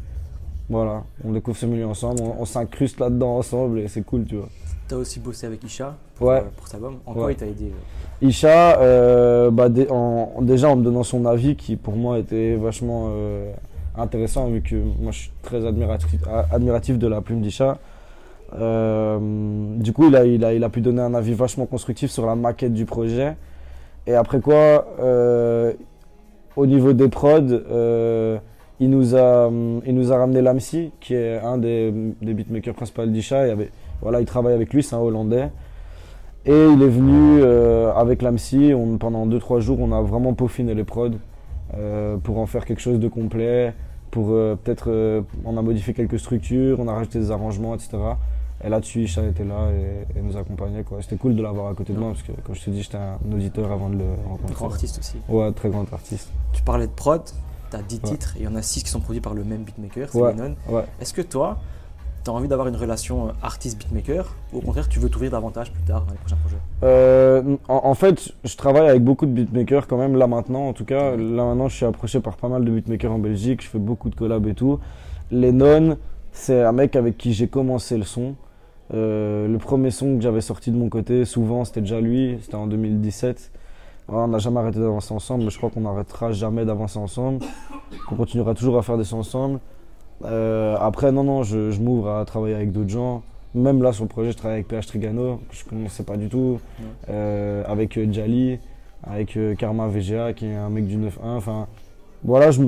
voilà, 0.69 1.03
on 1.23 1.31
découvre 1.31 1.57
ce 1.57 1.65
milieu 1.65 1.85
ensemble, 1.85 2.21
on 2.39 2.45
s'incruste 2.45 2.99
là-dedans 2.99 3.37
ensemble 3.37 3.79
et 3.79 3.87
c'est 3.87 4.03
cool, 4.03 4.25
tu 4.25 4.35
vois. 4.35 4.49
T'as 4.91 4.97
aussi 4.97 5.21
bossé 5.21 5.47
avec 5.47 5.63
Isha 5.63 5.95
pour, 6.15 6.27
Ouais. 6.27 6.39
euh, 6.39 6.49
pour 6.57 6.67
cet 6.67 6.75
album. 6.75 6.95
En 7.05 7.13
quoi 7.13 7.31
il 7.31 7.35
t'a 7.37 7.45
aidé 7.45 7.71
euh 7.71 8.27
Isha, 8.27 8.77
euh, 8.81 9.49
bah, 9.49 9.69
en- 9.89 10.33
déjà 10.41 10.67
en 10.67 10.75
me 10.75 10.83
donnant 10.83 11.03
son 11.03 11.25
avis 11.25 11.55
qui 11.55 11.77
pour 11.77 11.95
moi 11.95 12.19
était 12.19 12.55
vachement 12.55 13.07
euh, 13.11 13.53
intéressant 13.97 14.47
vu 14.49 14.61
que 14.61 14.75
moi 14.75 15.13
je 15.13 15.19
suis 15.19 15.31
très 15.43 15.65
admiratif, 15.65 16.99
de 16.99 17.07
la 17.07 17.21
plume 17.21 17.39
d'Isha. 17.39 17.77
Euh, 18.59 19.17
du 19.77 19.93
coup 19.93 20.09
il 20.09 20.15
a, 20.17 20.25
il, 20.25 20.43
a, 20.43 20.53
il 20.53 20.61
a 20.61 20.67
pu 20.67 20.81
donner 20.81 21.01
un 21.01 21.13
avis 21.13 21.33
vachement 21.33 21.65
constructif 21.67 22.11
sur 22.11 22.25
la 22.25 22.35
maquette 22.35 22.73
du 22.73 22.83
projet. 22.83 23.37
Et 24.07 24.13
après 24.13 24.41
quoi, 24.41 24.87
au 26.57 26.65
niveau 26.65 26.91
des 26.91 27.07
prods, 27.07 27.39
il, 28.81 28.89
nous 28.89 29.15
a, 29.15 29.49
il 29.85 29.95
nous 29.95 30.11
a 30.11 30.17
ramené 30.17 30.41
Lamsi 30.41 30.91
qui 30.99 31.13
est 31.13 31.39
un 31.39 31.57
des, 31.57 31.93
des 32.21 32.33
beatmakers 32.33 32.73
principaux 32.73 33.05
d'Isha. 33.05 33.45
Il, 33.45 33.49
y 33.49 33.51
avait- 33.53 33.71
voilà, 34.01 34.19
il 34.19 34.25
travaille 34.25 34.53
avec 34.53 34.73
lui, 34.73 34.83
c'est 34.83 34.95
un 34.95 34.99
Hollandais. 34.99 35.49
Et 36.45 36.65
il 36.73 36.81
est 36.81 36.87
venu 36.89 37.39
euh, 37.41 37.93
avec 37.93 38.21
l'AMSI, 38.23 38.73
on, 38.73 38.97
pendant 38.97 39.27
2-3 39.27 39.59
jours, 39.59 39.79
on 39.79 39.91
a 39.91 40.01
vraiment 40.01 40.33
peaufiné 40.33 40.73
les 40.73 40.83
prods 40.83 41.11
euh, 41.75 42.17
pour 42.17 42.39
en 42.39 42.47
faire 42.47 42.65
quelque 42.65 42.79
chose 42.81 42.99
de 42.99 43.07
complet, 43.07 43.73
pour 44.09 44.29
euh, 44.31 44.55
peut-être, 44.61 45.23
on 45.45 45.55
a 45.57 45.61
modifié 45.61 45.93
quelques 45.93 46.19
structures, 46.19 46.79
on 46.79 46.87
a 46.87 46.93
rajouté 46.93 47.19
des 47.19 47.29
arrangements, 47.31 47.75
etc. 47.75 47.97
Et 48.63 48.69
là-dessus, 48.69 49.03
Isha 49.03 49.23
était 49.23 49.43
là 49.43 49.69
et, 49.71 50.17
et 50.19 50.21
nous 50.21 50.35
accompagnait. 50.37 50.83
C'était 51.01 51.15
cool 51.15 51.35
de 51.35 51.41
l'avoir 51.43 51.67
à 51.67 51.73
côté 51.75 51.93
de 51.93 51.99
moi, 51.99 52.09
parce 52.09 52.23
que 52.23 52.31
comme 52.43 52.55
je 52.55 52.63
te 52.63 52.69
dis, 52.71 52.81
j'étais 52.83 52.97
un 52.97 53.17
auditeur 53.31 53.71
avant 53.71 53.89
de 53.89 53.95
le 53.97 54.05
rencontrer. 54.27 54.53
Grand 54.55 54.67
artiste 54.71 54.99
aussi. 54.99 55.17
Ouais, 55.29 55.51
très 55.51 55.69
grand 55.69 55.91
artiste. 55.93 56.31
Tu 56.53 56.61
parlais 56.63 56.87
de 56.87 56.91
prod, 56.91 57.21
t'as 57.69 57.81
10 57.81 57.95
Ouais. 58.03 58.09
titres 58.09 58.35
et 58.37 58.41
il 58.41 58.45
y 58.45 58.47
en 58.47 58.55
a 58.55 58.61
6 58.63 58.83
qui 58.83 58.89
sont 58.89 58.99
produits 58.99 59.21
par 59.21 59.33
le 59.35 59.43
même 59.43 59.61
beatmaker, 59.63 60.09
c'est. 60.11 60.19
Ouais. 60.19 60.83
Est-ce 60.99 61.13
que 61.13 61.21
toi, 61.21 61.57
t'as 62.23 62.31
envie 62.31 62.47
d'avoir 62.47 62.67
une 62.67 62.75
relation 62.75 63.27
euh, 63.27 63.31
artiste-beatmaker 63.41 64.35
ou 64.53 64.59
au 64.59 64.61
contraire 64.61 64.87
tu 64.87 64.99
veux 64.99 65.09
t'ouvrir 65.09 65.31
davantage 65.31 65.71
plus 65.71 65.83
tard 65.83 66.03
dans 66.05 66.11
les 66.11 66.19
prochains 66.19 66.37
projets? 66.37 66.57
Euh, 66.83 67.57
en, 67.67 67.81
en 67.83 67.93
fait, 67.93 68.31
je 68.43 68.55
travaille 68.55 68.89
avec 68.89 69.03
beaucoup 69.03 69.25
de 69.25 69.31
beatmakers 69.31 69.87
quand 69.87 69.97
même, 69.97 70.15
là 70.15 70.27
maintenant 70.27 70.67
en 70.67 70.73
tout 70.73 70.85
cas. 70.85 71.15
Là 71.15 71.45
maintenant, 71.45 71.67
je 71.67 71.75
suis 71.75 71.85
approché 71.85 72.19
par 72.19 72.37
pas 72.37 72.47
mal 72.47 72.63
de 72.65 72.71
beatmakers 72.71 73.11
en 73.11 73.19
Belgique, 73.19 73.61
je 73.63 73.67
fais 73.67 73.79
beaucoup 73.79 74.09
de 74.09 74.15
collabs 74.15 74.47
et 74.47 74.53
tout. 74.53 74.79
Lennon, 75.31 75.97
c'est 76.31 76.61
un 76.61 76.71
mec 76.71 76.95
avec 76.95 77.17
qui 77.17 77.33
j'ai 77.33 77.47
commencé 77.47 77.97
le 77.97 78.03
son. 78.03 78.35
Euh, 78.93 79.47
le 79.47 79.57
premier 79.57 79.91
son 79.91 80.17
que 80.17 80.21
j'avais 80.21 80.41
sorti 80.41 80.71
de 80.71 80.77
mon 80.77 80.89
côté, 80.89 81.23
souvent, 81.25 81.63
c'était 81.63 81.81
déjà 81.81 82.01
lui, 82.01 82.37
c'était 82.41 82.55
en 82.55 82.67
2017. 82.67 83.51
Ouais, 84.09 84.17
on 84.17 84.27
n'a 84.27 84.39
jamais 84.39 84.59
arrêté 84.59 84.79
d'avancer 84.79 85.13
ensemble, 85.13 85.45
mais 85.45 85.49
je 85.49 85.57
crois 85.57 85.69
qu'on 85.69 85.81
n'arrêtera 85.81 86.33
jamais 86.33 86.65
d'avancer 86.65 86.99
ensemble. 86.99 87.45
On 88.11 88.15
continuera 88.15 88.53
toujours 88.53 88.77
à 88.77 88.81
faire 88.81 88.97
des 88.97 89.05
sons 89.05 89.19
ensemble. 89.19 89.59
Euh, 90.25 90.75
après, 90.79 91.11
non, 91.11 91.23
non, 91.23 91.43
je, 91.43 91.71
je 91.71 91.79
m'ouvre 91.81 92.09
à 92.09 92.25
travailler 92.25 92.55
avec 92.55 92.71
d'autres 92.71 92.89
gens. 92.89 93.23
Même 93.53 93.81
là, 93.83 93.91
sur 93.91 94.03
le 94.03 94.09
projet, 94.09 94.31
je 94.31 94.37
travaille 94.37 94.57
avec 94.57 94.67
PH 94.67 94.87
Trigano, 94.87 95.41
que 95.49 95.55
je 95.55 95.65
ne 95.65 95.69
connaissais 95.69 96.03
pas 96.03 96.17
du 96.17 96.29
tout. 96.29 96.59
Euh, 97.09 97.63
avec 97.67 97.97
euh, 97.97 98.11
Jali, 98.11 98.59
avec 99.03 99.37
Karma 99.57 99.87
VGA, 99.87 100.33
qui 100.33 100.45
est 100.45 100.55
un 100.55 100.69
mec 100.69 100.87
du 100.87 100.97
9-1. 100.97 101.09
Enfin, 101.23 101.67
voilà, 102.23 102.51
je, 102.51 102.61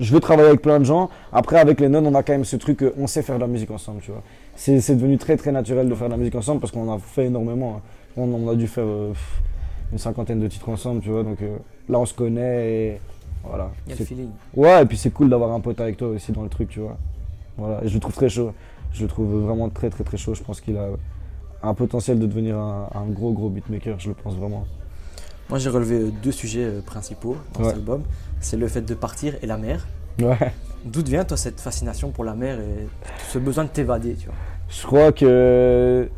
je 0.00 0.12
veux 0.12 0.20
travailler 0.20 0.48
avec 0.48 0.62
plein 0.62 0.78
de 0.78 0.84
gens. 0.84 1.08
Après, 1.32 1.58
avec 1.58 1.80
les 1.80 1.88
nonnes, 1.88 2.06
on 2.06 2.14
a 2.14 2.22
quand 2.22 2.32
même 2.32 2.44
ce 2.44 2.56
truc, 2.56 2.84
on 2.98 3.06
sait 3.06 3.22
faire 3.22 3.36
de 3.36 3.40
la 3.40 3.46
musique 3.46 3.70
ensemble, 3.70 4.00
tu 4.02 4.10
vois. 4.10 4.22
C'est 4.56 4.80
c'est 4.80 4.96
devenu 4.96 5.16
très, 5.18 5.36
très 5.36 5.52
naturel 5.52 5.88
de 5.88 5.94
faire 5.94 6.08
de 6.08 6.12
la 6.12 6.18
musique 6.18 6.34
ensemble 6.34 6.60
parce 6.60 6.72
qu'on 6.72 6.92
a 6.92 6.98
fait 6.98 7.26
énormément. 7.26 7.76
hein. 7.76 7.82
On, 8.16 8.22
on 8.32 8.48
a 8.50 8.56
dû 8.56 8.66
faire 8.66 8.84
euh, 8.84 9.12
une 9.92 9.98
cinquantaine 9.98 10.40
de 10.40 10.48
titres 10.48 10.68
ensemble, 10.68 11.00
tu 11.00 11.10
vois. 11.10 11.22
Donc 11.22 11.40
euh, 11.40 11.56
là, 11.88 12.00
on 12.00 12.04
se 12.04 12.14
connaît 12.14 12.72
et 12.72 13.00
voilà. 13.44 13.70
Il 13.86 13.90
y 13.90 13.92
a 13.94 13.96
le 13.98 14.04
feeling. 14.04 14.28
Ouais, 14.54 14.82
et 14.82 14.86
puis 14.86 14.96
c'est 14.96 15.10
cool 15.10 15.28
d'avoir 15.30 15.52
un 15.52 15.60
pote 15.60 15.80
avec 15.80 15.96
toi 15.96 16.08
aussi 16.08 16.32
dans 16.32 16.42
le 16.42 16.48
truc, 16.48 16.68
tu 16.68 16.80
vois. 16.80 16.96
Voilà, 17.56 17.82
et 17.84 17.88
je 17.88 17.94
le 17.94 18.00
trouve 18.00 18.14
très 18.14 18.28
chaud. 18.28 18.52
Je 18.92 19.02
le 19.02 19.08
trouve 19.08 19.44
vraiment 19.44 19.68
très 19.68 19.90
très 19.90 20.04
très 20.04 20.16
chaud. 20.16 20.34
Je 20.34 20.42
pense 20.42 20.60
qu'il 20.60 20.76
a 20.76 20.86
un 21.62 21.74
potentiel 21.74 22.18
de 22.18 22.26
devenir 22.26 22.56
un, 22.56 22.88
un 22.94 23.06
gros 23.06 23.32
gros 23.32 23.48
beatmaker, 23.48 23.98
je 23.98 24.08
le 24.08 24.14
pense 24.14 24.34
vraiment. 24.36 24.64
Moi 25.50 25.58
j'ai 25.58 25.70
relevé 25.70 25.96
euh, 25.96 26.10
deux 26.22 26.30
sujets 26.32 26.64
euh, 26.64 26.80
principaux 26.82 27.36
dans 27.54 27.60
Ouais. 27.60 27.66
cet 27.66 27.76
album. 27.76 28.02
C'est 28.40 28.56
le 28.56 28.68
fait 28.68 28.82
de 28.82 28.94
partir 28.94 29.34
et 29.42 29.46
la 29.46 29.56
mer. 29.56 29.86
Ouais. 30.20 30.52
D'où 30.84 31.02
vient 31.02 31.24
toi 31.24 31.36
cette 31.36 31.60
fascination 31.60 32.10
pour 32.10 32.24
la 32.24 32.34
mer 32.34 32.58
et 32.60 32.86
ce 33.28 33.38
besoin 33.38 33.64
de 33.64 33.68
t'évader, 33.70 34.14
tu 34.14 34.26
vois? 34.26 34.34
Je 34.68 34.86
crois 34.86 35.10
que 35.12 36.08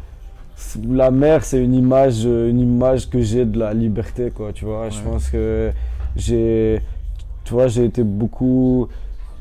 la 0.89 1.11
mer, 1.11 1.45
c'est 1.45 1.63
une 1.63 1.75
image, 1.75 2.25
une 2.25 2.61
image 2.61 3.09
que 3.09 3.21
j'ai 3.23 3.45
de 3.47 3.59
la 3.59 3.73
liberté, 3.73 4.31
quoi, 4.31 4.53
tu 4.53 4.65
vois. 4.67 4.91
Je 4.91 5.01
pense 5.01 5.29
que 5.31 5.71
j'ai, 6.17 6.83
tu 7.51 7.55
vois, 7.55 7.67
j'ai 7.67 7.85
été 7.85 8.05
beaucoup, 8.05 8.87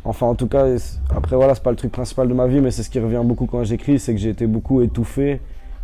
enfin, 0.03 0.25
en 0.25 0.33
tout 0.33 0.47
cas, 0.47 0.65
après, 1.15 1.35
voilà, 1.35 1.53
c'est 1.53 1.61
pas 1.61 1.69
le 1.69 1.75
truc 1.75 1.91
principal 1.91 2.27
de 2.27 2.33
ma 2.33 2.47
vie, 2.47 2.59
mais 2.59 2.71
c'est 2.71 2.81
ce 2.81 2.89
qui 2.89 2.99
revient 2.99 3.21
beaucoup 3.23 3.45
quand 3.45 3.63
j'écris, 3.63 3.99
c'est 3.99 4.15
que 4.15 4.19
j'ai 4.19 4.31
été 4.31 4.47
beaucoup 4.47 4.81
étouffé 4.81 5.41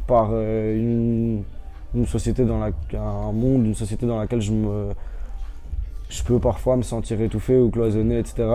par 0.08 0.30
euh, 0.32 0.76
une, 0.76 1.44
une 1.94 2.08
société 2.08 2.44
dans 2.44 2.58
la, 2.58 2.72
un 3.00 3.32
monde, 3.32 3.68
une 3.68 3.76
société 3.76 4.08
dans 4.08 4.18
laquelle 4.18 4.42
je 4.42 4.54
me, 4.54 4.88
je 6.10 6.24
peux 6.24 6.40
parfois 6.40 6.78
me 6.78 6.82
sentir 6.82 7.22
étouffé 7.22 7.60
ou 7.60 7.70
cloisonné, 7.70 8.18
etc. 8.18 8.48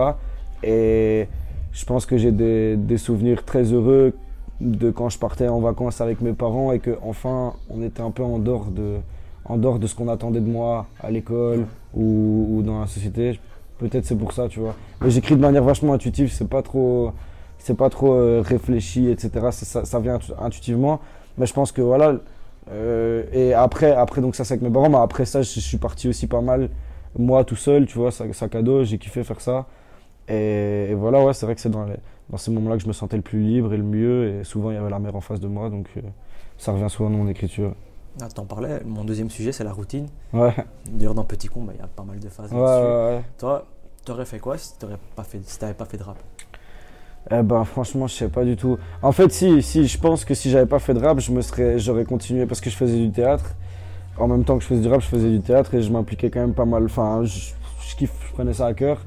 Et 0.63 1.29
je 1.71 1.85
pense 1.85 2.05
que 2.05 2.17
j'ai 2.17 2.33
des, 2.33 2.75
des 2.75 2.97
souvenirs 2.97 3.45
très 3.45 3.63
heureux 3.63 4.13
de 4.59 4.91
quand 4.91 5.07
je 5.07 5.17
partais 5.17 5.47
en 5.47 5.61
vacances 5.61 6.01
avec 6.01 6.19
mes 6.19 6.33
parents 6.33 6.73
et 6.73 6.79
que 6.79 6.97
enfin 7.03 7.53
on 7.69 7.81
était 7.81 8.01
un 8.01 8.11
peu 8.11 8.23
en 8.23 8.37
dehors 8.37 8.65
de, 8.65 8.97
en 9.45 9.55
dehors 9.55 9.79
de 9.79 9.87
ce 9.87 9.95
qu'on 9.95 10.09
attendait 10.09 10.41
de 10.41 10.49
moi 10.49 10.87
à 10.99 11.09
l'école 11.09 11.67
ou, 11.93 12.47
ou 12.49 12.61
dans 12.63 12.81
la 12.81 12.87
société. 12.87 13.39
Peut-être 13.81 14.05
c'est 14.05 14.15
pour 14.15 14.31
ça, 14.31 14.47
tu 14.47 14.59
vois. 14.59 14.75
Mais 15.01 15.09
j'écris 15.09 15.35
de 15.35 15.41
manière 15.41 15.63
vachement 15.63 15.93
intuitive, 15.93 16.31
c'est 16.31 16.47
pas 16.47 16.61
trop, 16.61 17.13
c'est 17.57 17.75
pas 17.75 17.89
trop 17.89 18.13
euh, 18.13 18.43
réfléchi, 18.45 19.09
etc. 19.09 19.47
Ça, 19.51 19.99
vient 19.99 20.17
intu- 20.17 20.33
intuitivement. 20.39 20.99
Mais 21.39 21.47
je 21.47 21.53
pense 21.53 21.71
que 21.71 21.81
voilà. 21.81 22.13
euh, 22.71 23.23
et 23.33 23.53
après, 23.55 23.91
après 23.91 24.21
donc 24.21 24.35
ça 24.35 24.45
c'est 24.45 24.53
avec 24.53 24.61
mes 24.61 24.69
parents, 24.69 24.89
mais 24.89 24.97
après 24.97 25.25
ça 25.25 25.41
je, 25.41 25.59
suis 25.59 25.77
parti 25.77 26.07
aussi 26.07 26.27
pas 26.27 26.41
mal 26.41 26.69
moi 27.17 27.43
tout 27.43 27.55
seul, 27.55 27.87
tu 27.87 27.97
vois, 27.97 28.11
sac, 28.11 28.33
sac 28.35 28.55
à 28.55 28.61
dos, 28.61 28.83
j'ai 28.83 28.97
kiffé 28.97 29.23
faire 29.23 29.41
ça. 29.41 29.65
Et, 30.29 30.93
voilà, 30.95 31.23
ouais, 31.23 31.33
c'est 31.33 31.45
vrai 31.45 31.55
que 31.55 31.61
c'est 31.61 31.69
dans 31.71 31.87
ces 32.37 32.51
moments-là 32.51 32.77
que 32.77 32.83
je 32.83 32.87
me 32.87 32.93
sentais 32.93 33.17
le 33.17 33.23
plus 33.23 33.41
libre 33.41 33.73
et 33.73 33.77
le 33.77 33.83
mieux. 33.83 34.27
Et 34.41 34.43
souvent 34.43 34.71
il 34.71 34.75
y 34.75 34.77
avait 34.77 34.89
la 34.89 34.99
mer 34.99 35.15
en 35.15 35.21
face 35.21 35.39
de 35.39 35.47
moi, 35.47 35.69
donc 35.69 35.87
euh, 35.97 36.01
ça 36.57 36.71
revient 36.71 36.89
souvent 36.89 37.09
dans 37.09 37.17
mon 37.17 37.27
écriture. 37.27 37.73
Ah, 38.19 38.27
T'en 38.27 38.45
parlais, 38.45 38.81
mon 38.85 39.03
deuxième 39.05 39.29
sujet 39.29 39.51
c'est 39.51 39.63
la 39.63 39.71
routine. 39.71 40.07
Ouais, 40.33 40.53
D'ailleurs 40.89 41.15
dans 41.15 41.23
Petit 41.23 41.47
Con, 41.47 41.61
bah, 41.63 41.73
il 41.75 41.79
y 41.79 41.83
a 41.83 41.87
pas 41.87 42.03
mal 42.03 42.19
de 42.19 42.27
phases 42.29 42.51
ouais, 42.51 42.59
ouais. 42.59 43.21
Toi, 43.37 43.65
t'aurais 44.03 44.25
fait 44.25 44.39
quoi 44.39 44.57
si 44.57 44.77
t'aurais 44.77 44.97
pas 45.15 45.23
fait, 45.23 45.39
si 45.45 45.57
t'avais 45.57 45.73
pas 45.73 45.85
fait 45.85 45.97
de 45.97 46.03
rap? 46.03 46.17
Eh 47.29 47.43
ben 47.43 47.63
franchement 47.65 48.07
je 48.07 48.15
sais 48.15 48.29
pas 48.29 48.43
du 48.43 48.55
tout. 48.57 48.79
En 49.03 49.11
fait 49.11 49.31
si, 49.31 49.61
si 49.61 49.87
je 49.87 49.97
pense 49.99 50.25
que 50.25 50.33
si 50.33 50.49
j'avais 50.49 50.65
pas 50.65 50.79
fait 50.79 50.95
de 50.95 50.99
rap 50.99 51.19
je 51.19 51.31
me 51.31 51.41
serais 51.41 51.77
j'aurais 51.77 52.03
continué 52.03 52.47
parce 52.47 52.59
que 52.59 52.69
je 52.71 52.75
faisais 52.75 52.97
du 52.97 53.11
théâtre. 53.11 53.45
En 54.17 54.27
même 54.27 54.43
temps 54.43 54.57
que 54.57 54.63
je 54.63 54.67
faisais 54.67 54.81
du 54.81 54.87
rap 54.87 55.01
je 55.01 55.07
faisais 55.07 55.29
du 55.29 55.39
théâtre 55.39 55.73
et 55.75 55.81
je 55.83 55.91
m'impliquais 55.91 56.31
quand 56.31 56.39
même 56.39 56.55
pas 56.55 56.65
mal. 56.65 56.85
Enfin 56.85 57.23
je, 57.23 57.51
je 57.87 57.95
kiffe, 57.95 58.11
je 58.27 58.33
prenais 58.33 58.53
ça 58.53 58.65
à 58.65 58.73
cœur. 58.73 59.05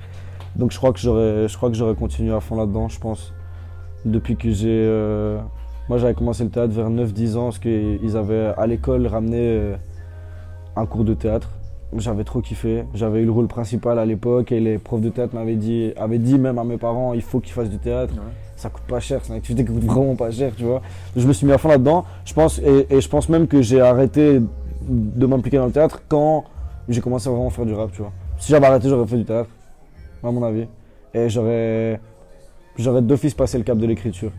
Donc 0.54 0.70
je 0.70 0.78
crois 0.78 0.92
que 0.92 1.00
j'aurais 1.00 1.49
je 1.49 1.56
crois 1.56 1.70
que 1.70 1.75
j'aurais 1.75 1.96
continué 1.96 2.32
à 2.32 2.38
fond 2.40 2.54
là-dedans 2.56 2.88
je 2.88 3.00
pense. 3.00 3.32
Depuis 4.04 4.37
que 4.37 4.50
j'ai 4.52 4.68
euh, 4.87 5.40
moi 5.88 5.99
j'avais 5.99 6.14
commencé 6.14 6.45
le 6.45 6.50
théâtre 6.50 6.73
vers 6.73 6.91
9-10 6.91 7.37
ans 7.37 7.45
parce 7.45 7.59
qu'ils 7.59 8.17
avaient 8.17 8.53
à 8.57 8.67
l'école 8.67 9.07
ramené 9.07 9.38
euh, 9.38 9.76
un 10.76 10.87
cours 10.87 11.05
de 11.05 11.14
théâtre. 11.14 11.50
J'avais 11.97 12.25
trop 12.25 12.41
kiffé. 12.41 12.85
J'avais 12.95 13.21
eu 13.21 13.25
le 13.25 13.31
rôle 13.31 13.47
principal 13.47 13.99
à 13.99 14.05
l'époque 14.05 14.50
et 14.50 14.59
les 14.59 14.79
profs 14.79 15.00
de 15.00 15.11
théâtre 15.11 15.35
m'avaient 15.35 15.55
dit, 15.55 15.93
avaient 15.97 16.19
dit 16.19 16.38
même 16.38 16.59
à 16.59 16.64
mes 16.64 16.79
parents 16.79 17.14
il 17.14 17.23
faut 17.23 17.41
qu'ils 17.41 17.53
fassent 17.53 17.71
du 17.71 17.79
théâtre 17.79 18.14
ça 18.57 18.71
coûte 18.71 18.85
pas 18.85 19.00
cher, 19.00 19.21
c'est 19.23 19.31
une 19.31 19.37
activité 19.37 19.64
qui 19.64 19.73
coûte 19.73 19.85
vraiment 19.85 20.14
pas 20.14 20.31
cher, 20.31 20.53
tu 20.57 20.64
vois. 20.64 20.81
Je 21.17 21.26
me 21.26 21.33
suis 21.33 21.47
mis 21.47 21.53
à 21.53 21.59
fond 21.59 21.69
là-dedans. 21.69 22.05
Je 22.25 22.33
pense, 22.33 22.59
et, 22.61 22.87
et 22.88 23.00
je 23.00 23.09
pense 23.09 23.29
même 23.29 23.47
que 23.47 23.61
j'ai 23.62 23.81
arrêté 23.81 24.41
de 24.88 25.26
m'impliquer 25.26 25.59
dans 25.59 25.67
le 25.67 25.73
théâtre 25.73 26.03
quand 26.09 26.45
j'ai 26.88 27.00
commencé 27.00 27.29
à 27.29 27.33
vraiment 27.33 27.50
faire 27.50 27.67
du 27.67 27.75
rap, 27.75 27.91
tu 27.93 28.03
vois. 28.03 28.12
Si 28.38 28.50
j'avais 28.50 28.67
arrêté, 28.67 28.88
j'aurais 28.88 29.07
fait 29.07 29.17
du 29.17 29.25
théâtre, 29.25 29.50
à 30.23 30.31
mon 30.31 30.43
avis. 30.43 30.67
Et 31.12 31.29
j'aurais, 31.29 32.00
j'aurais 32.79 33.03
d'office 33.03 33.35
passé 33.35 33.59
le 33.59 33.64
cap 33.64 33.79
de 33.79 33.87
l'écriture. 33.87 34.31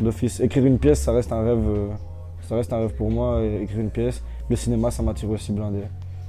D'office. 0.00 0.40
Écrire 0.40 0.66
une 0.66 0.78
pièce, 0.78 1.00
ça 1.00 1.12
reste 1.12 1.32
un 1.32 1.42
rêve, 1.42 1.64
euh, 1.66 1.88
ça 2.48 2.56
reste 2.56 2.72
un 2.72 2.78
rêve 2.78 2.94
pour 2.94 3.10
moi. 3.10 3.42
et 3.42 3.62
écrire 3.62 3.80
une 3.80 3.90
pièce. 3.90 4.22
Le 4.50 4.56
cinéma, 4.56 4.90
ça 4.90 5.02
m'attire 5.02 5.30
aussi 5.30 5.52
blindé. 5.52 5.80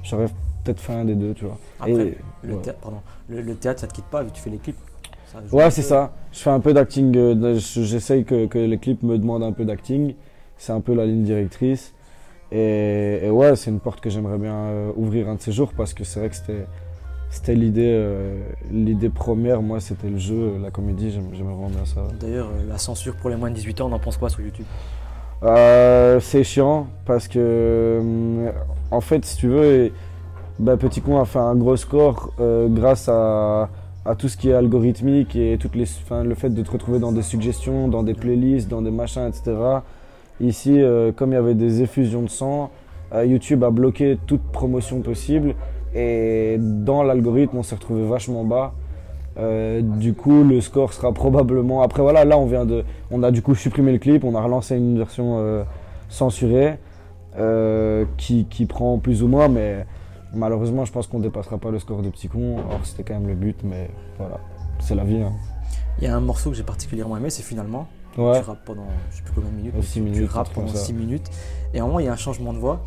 J'aurais 0.02 0.26
peut-être 0.64 0.80
fait 0.80 0.92
un 0.94 1.04
des 1.04 1.14
deux, 1.14 1.34
tu 1.34 1.44
vois. 1.44 1.58
Après, 1.78 1.92
Et- 1.92 2.18
le, 2.42 2.54
ouais. 2.54 2.62
théâtre, 2.62 2.78
pardon, 2.80 2.98
le, 3.28 3.42
le 3.42 3.54
théâtre 3.54 3.80
ça 3.80 3.86
te 3.86 3.94
quitte 3.94 4.06
pas 4.06 4.22
vu 4.22 4.30
que 4.30 4.34
tu 4.36 4.40
fais 4.42 4.50
les 4.50 4.58
clips. 4.58 4.76
Ça 5.26 5.40
Ouais, 5.54 5.70
c'est 5.70 5.82
ça. 5.82 6.12
Je 6.32 6.38
fais 6.38 6.50
un 6.50 6.60
peu 6.60 6.72
d'acting. 6.72 7.14
euh, 7.16 7.54
J'essaye 7.58 8.24
que, 8.24 8.46
que 8.46 8.58
les 8.58 8.78
clips 8.78 9.02
me 9.02 9.18
demandent 9.18 9.42
un 9.42 9.52
peu 9.52 9.64
d'acting. 9.66 10.14
C'est 10.56 10.72
un 10.72 10.80
peu 10.80 10.94
la 10.94 11.04
ligne 11.04 11.22
directrice. 11.24 11.92
Et, 12.50 13.20
et 13.24 13.30
ouais, 13.30 13.54
c'est 13.56 13.70
une 13.70 13.80
porte 13.80 14.00
que 14.00 14.08
j'aimerais 14.08 14.38
bien 14.38 14.54
euh, 14.54 14.92
ouvrir 14.96 15.28
un 15.28 15.34
de 15.34 15.40
ces 15.42 15.52
jours 15.52 15.72
parce 15.76 15.92
que 15.92 16.02
c'est 16.04 16.18
vrai 16.20 16.30
que 16.30 16.34
c'était 16.36 16.64
c'était 17.30 17.54
l'idée 17.54 17.92
euh, 17.94 18.38
l'idée 18.70 19.08
première. 19.10 19.60
Moi, 19.62 19.80
c'était 19.80 20.08
le 20.08 20.18
jeu, 20.18 20.52
la 20.62 20.70
comédie. 20.70 21.10
j'aime- 21.10 21.28
J'aimais 21.32 21.52
vraiment 21.52 21.68
bien 21.68 21.84
ça. 21.84 22.00
D'ailleurs, 22.20 22.48
euh, 22.48 22.68
la 22.68 22.78
censure 22.78 23.14
pour 23.16 23.30
les 23.30 23.36
moins 23.36 23.50
de 23.50 23.54
18 23.54 23.80
ans, 23.80 23.88
on 23.90 23.94
en 23.94 23.98
pense 23.98 24.16
quoi 24.16 24.28
sur 24.30 24.40
YouTube? 24.40 24.66
Euh, 25.42 26.18
c'est 26.20 26.42
chiant 26.42 26.88
parce 27.06 27.28
que, 27.28 28.50
en 28.90 29.00
fait, 29.00 29.24
si 29.24 29.36
tu 29.36 29.48
veux, 29.48 29.92
bah, 30.58 30.76
Petit 30.76 31.00
Con 31.00 31.20
a 31.20 31.24
fait 31.24 31.38
un 31.38 31.54
gros 31.54 31.76
score 31.76 32.32
euh, 32.40 32.66
grâce 32.68 33.08
à, 33.08 33.68
à 34.04 34.14
tout 34.16 34.28
ce 34.28 34.36
qui 34.36 34.48
est 34.50 34.54
algorithmique 34.54 35.36
et 35.36 35.56
toutes 35.60 35.76
les, 35.76 35.84
le 36.24 36.34
fait 36.34 36.50
de 36.50 36.62
te 36.62 36.70
retrouver 36.70 36.98
dans 36.98 37.12
des 37.12 37.22
suggestions, 37.22 37.86
dans 37.88 38.02
des 38.02 38.14
playlists, 38.14 38.68
dans 38.68 38.82
des 38.82 38.90
machins, 38.90 39.28
etc. 39.28 39.52
Ici, 40.40 40.80
comme 41.16 41.30
il 41.32 41.34
y 41.34 41.38
avait 41.38 41.54
des 41.54 41.82
effusions 41.82 42.22
de 42.22 42.28
sang, 42.30 42.70
YouTube 43.24 43.64
a 43.64 43.70
bloqué 43.70 44.18
toute 44.26 44.42
promotion 44.52 45.00
possible 45.00 45.54
et 45.94 46.56
dans 46.58 47.02
l'algorithme, 47.02 47.56
on 47.58 47.62
s'est 47.62 47.74
retrouvé 47.74 48.06
vachement 48.06 48.44
bas. 48.44 48.72
Euh, 49.38 49.80
du 49.82 50.14
coup, 50.14 50.42
le 50.42 50.60
score 50.60 50.92
sera 50.92 51.12
probablement. 51.12 51.82
Après, 51.82 52.02
voilà, 52.02 52.24
là, 52.24 52.36
on 52.38 52.46
vient 52.46 52.64
de. 52.64 52.84
On 53.10 53.22
a 53.22 53.30
du 53.30 53.40
coup 53.42 53.54
supprimé 53.54 53.92
le 53.92 53.98
clip, 53.98 54.24
on 54.24 54.34
a 54.34 54.42
relancé 54.42 54.76
une 54.76 54.98
version 54.98 55.36
euh, 55.38 55.62
censurée 56.08 56.78
euh, 57.38 58.04
qui, 58.16 58.46
qui 58.46 58.66
prend 58.66 58.98
plus 58.98 59.22
ou 59.22 59.28
moins, 59.28 59.48
mais 59.48 59.86
malheureusement, 60.34 60.84
je 60.84 60.92
pense 60.92 61.06
qu'on 61.06 61.20
dépassera 61.20 61.58
pas 61.58 61.70
le 61.70 61.78
score 61.78 62.02
de 62.02 62.08
Petit 62.10 62.28
Con. 62.28 62.56
Or, 62.70 62.80
c'était 62.84 63.04
quand 63.04 63.14
même 63.14 63.28
le 63.28 63.34
but, 63.34 63.58
mais 63.62 63.90
voilà, 64.18 64.38
c'est 64.80 64.94
la 64.96 65.04
vie. 65.04 65.22
hein. 65.22 65.32
Il 66.00 66.04
y 66.04 66.06
a 66.08 66.16
un 66.16 66.20
morceau 66.20 66.50
que 66.50 66.56
j'ai 66.56 66.62
particulièrement 66.64 67.16
aimé, 67.16 67.30
c'est 67.30 67.42
finalement. 67.42 67.86
Ouais, 68.16 68.40
Tu 68.40 68.44
rappes 68.46 68.64
pendant 68.64 68.86
je 69.12 69.16
sais 69.18 69.22
plus 69.22 69.32
combien 69.34 69.50
de 69.50 69.54
minutes. 69.56 69.72
Ouais, 69.74 69.80
mais 69.80 69.86
six 69.86 69.92
tu- 69.94 70.00
minutes, 70.00 70.18
Tu 70.18 70.34
rappes 70.34 70.48
pendant 70.52 70.68
ça. 70.68 70.78
6 70.78 70.92
minutes. 70.92 71.30
Et 71.74 71.78
à 71.78 71.84
un 71.84 71.86
moment, 71.86 72.00
il 72.00 72.06
y 72.06 72.08
a 72.08 72.12
un 72.12 72.16
changement 72.16 72.52
de 72.52 72.58
voix. 72.58 72.80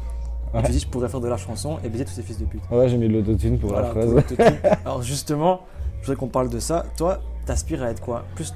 Ouais. 0.53 0.63
tu 0.63 0.71
dis, 0.71 0.79
je 0.79 0.87
pourrais 0.87 1.07
faire 1.09 1.21
de 1.21 1.27
la 1.29 1.37
chanson 1.37 1.77
et 1.83 1.89
baiser 1.89 2.03
tous 2.05 2.11
ces 2.11 2.23
fils 2.23 2.37
de 2.39 2.45
pute. 2.45 2.61
ouais 2.71 2.89
j'ai 2.89 2.97
mis 2.97 3.07
de 3.07 3.13
l'autotune 3.13 3.57
pour 3.57 3.69
Voilà, 3.69 3.87
la 3.87 3.93
phrase. 3.93 4.15
Alors 4.85 5.01
justement, 5.01 5.61
je 6.01 6.07
voudrais 6.07 6.17
qu'on 6.19 6.27
parle 6.27 6.49
de 6.49 6.59
ça. 6.59 6.85
Toi, 6.97 7.19
t'aspires 7.45 7.83
à 7.83 7.89
être 7.89 8.01
quoi? 8.01 8.25
Plus 8.35 8.53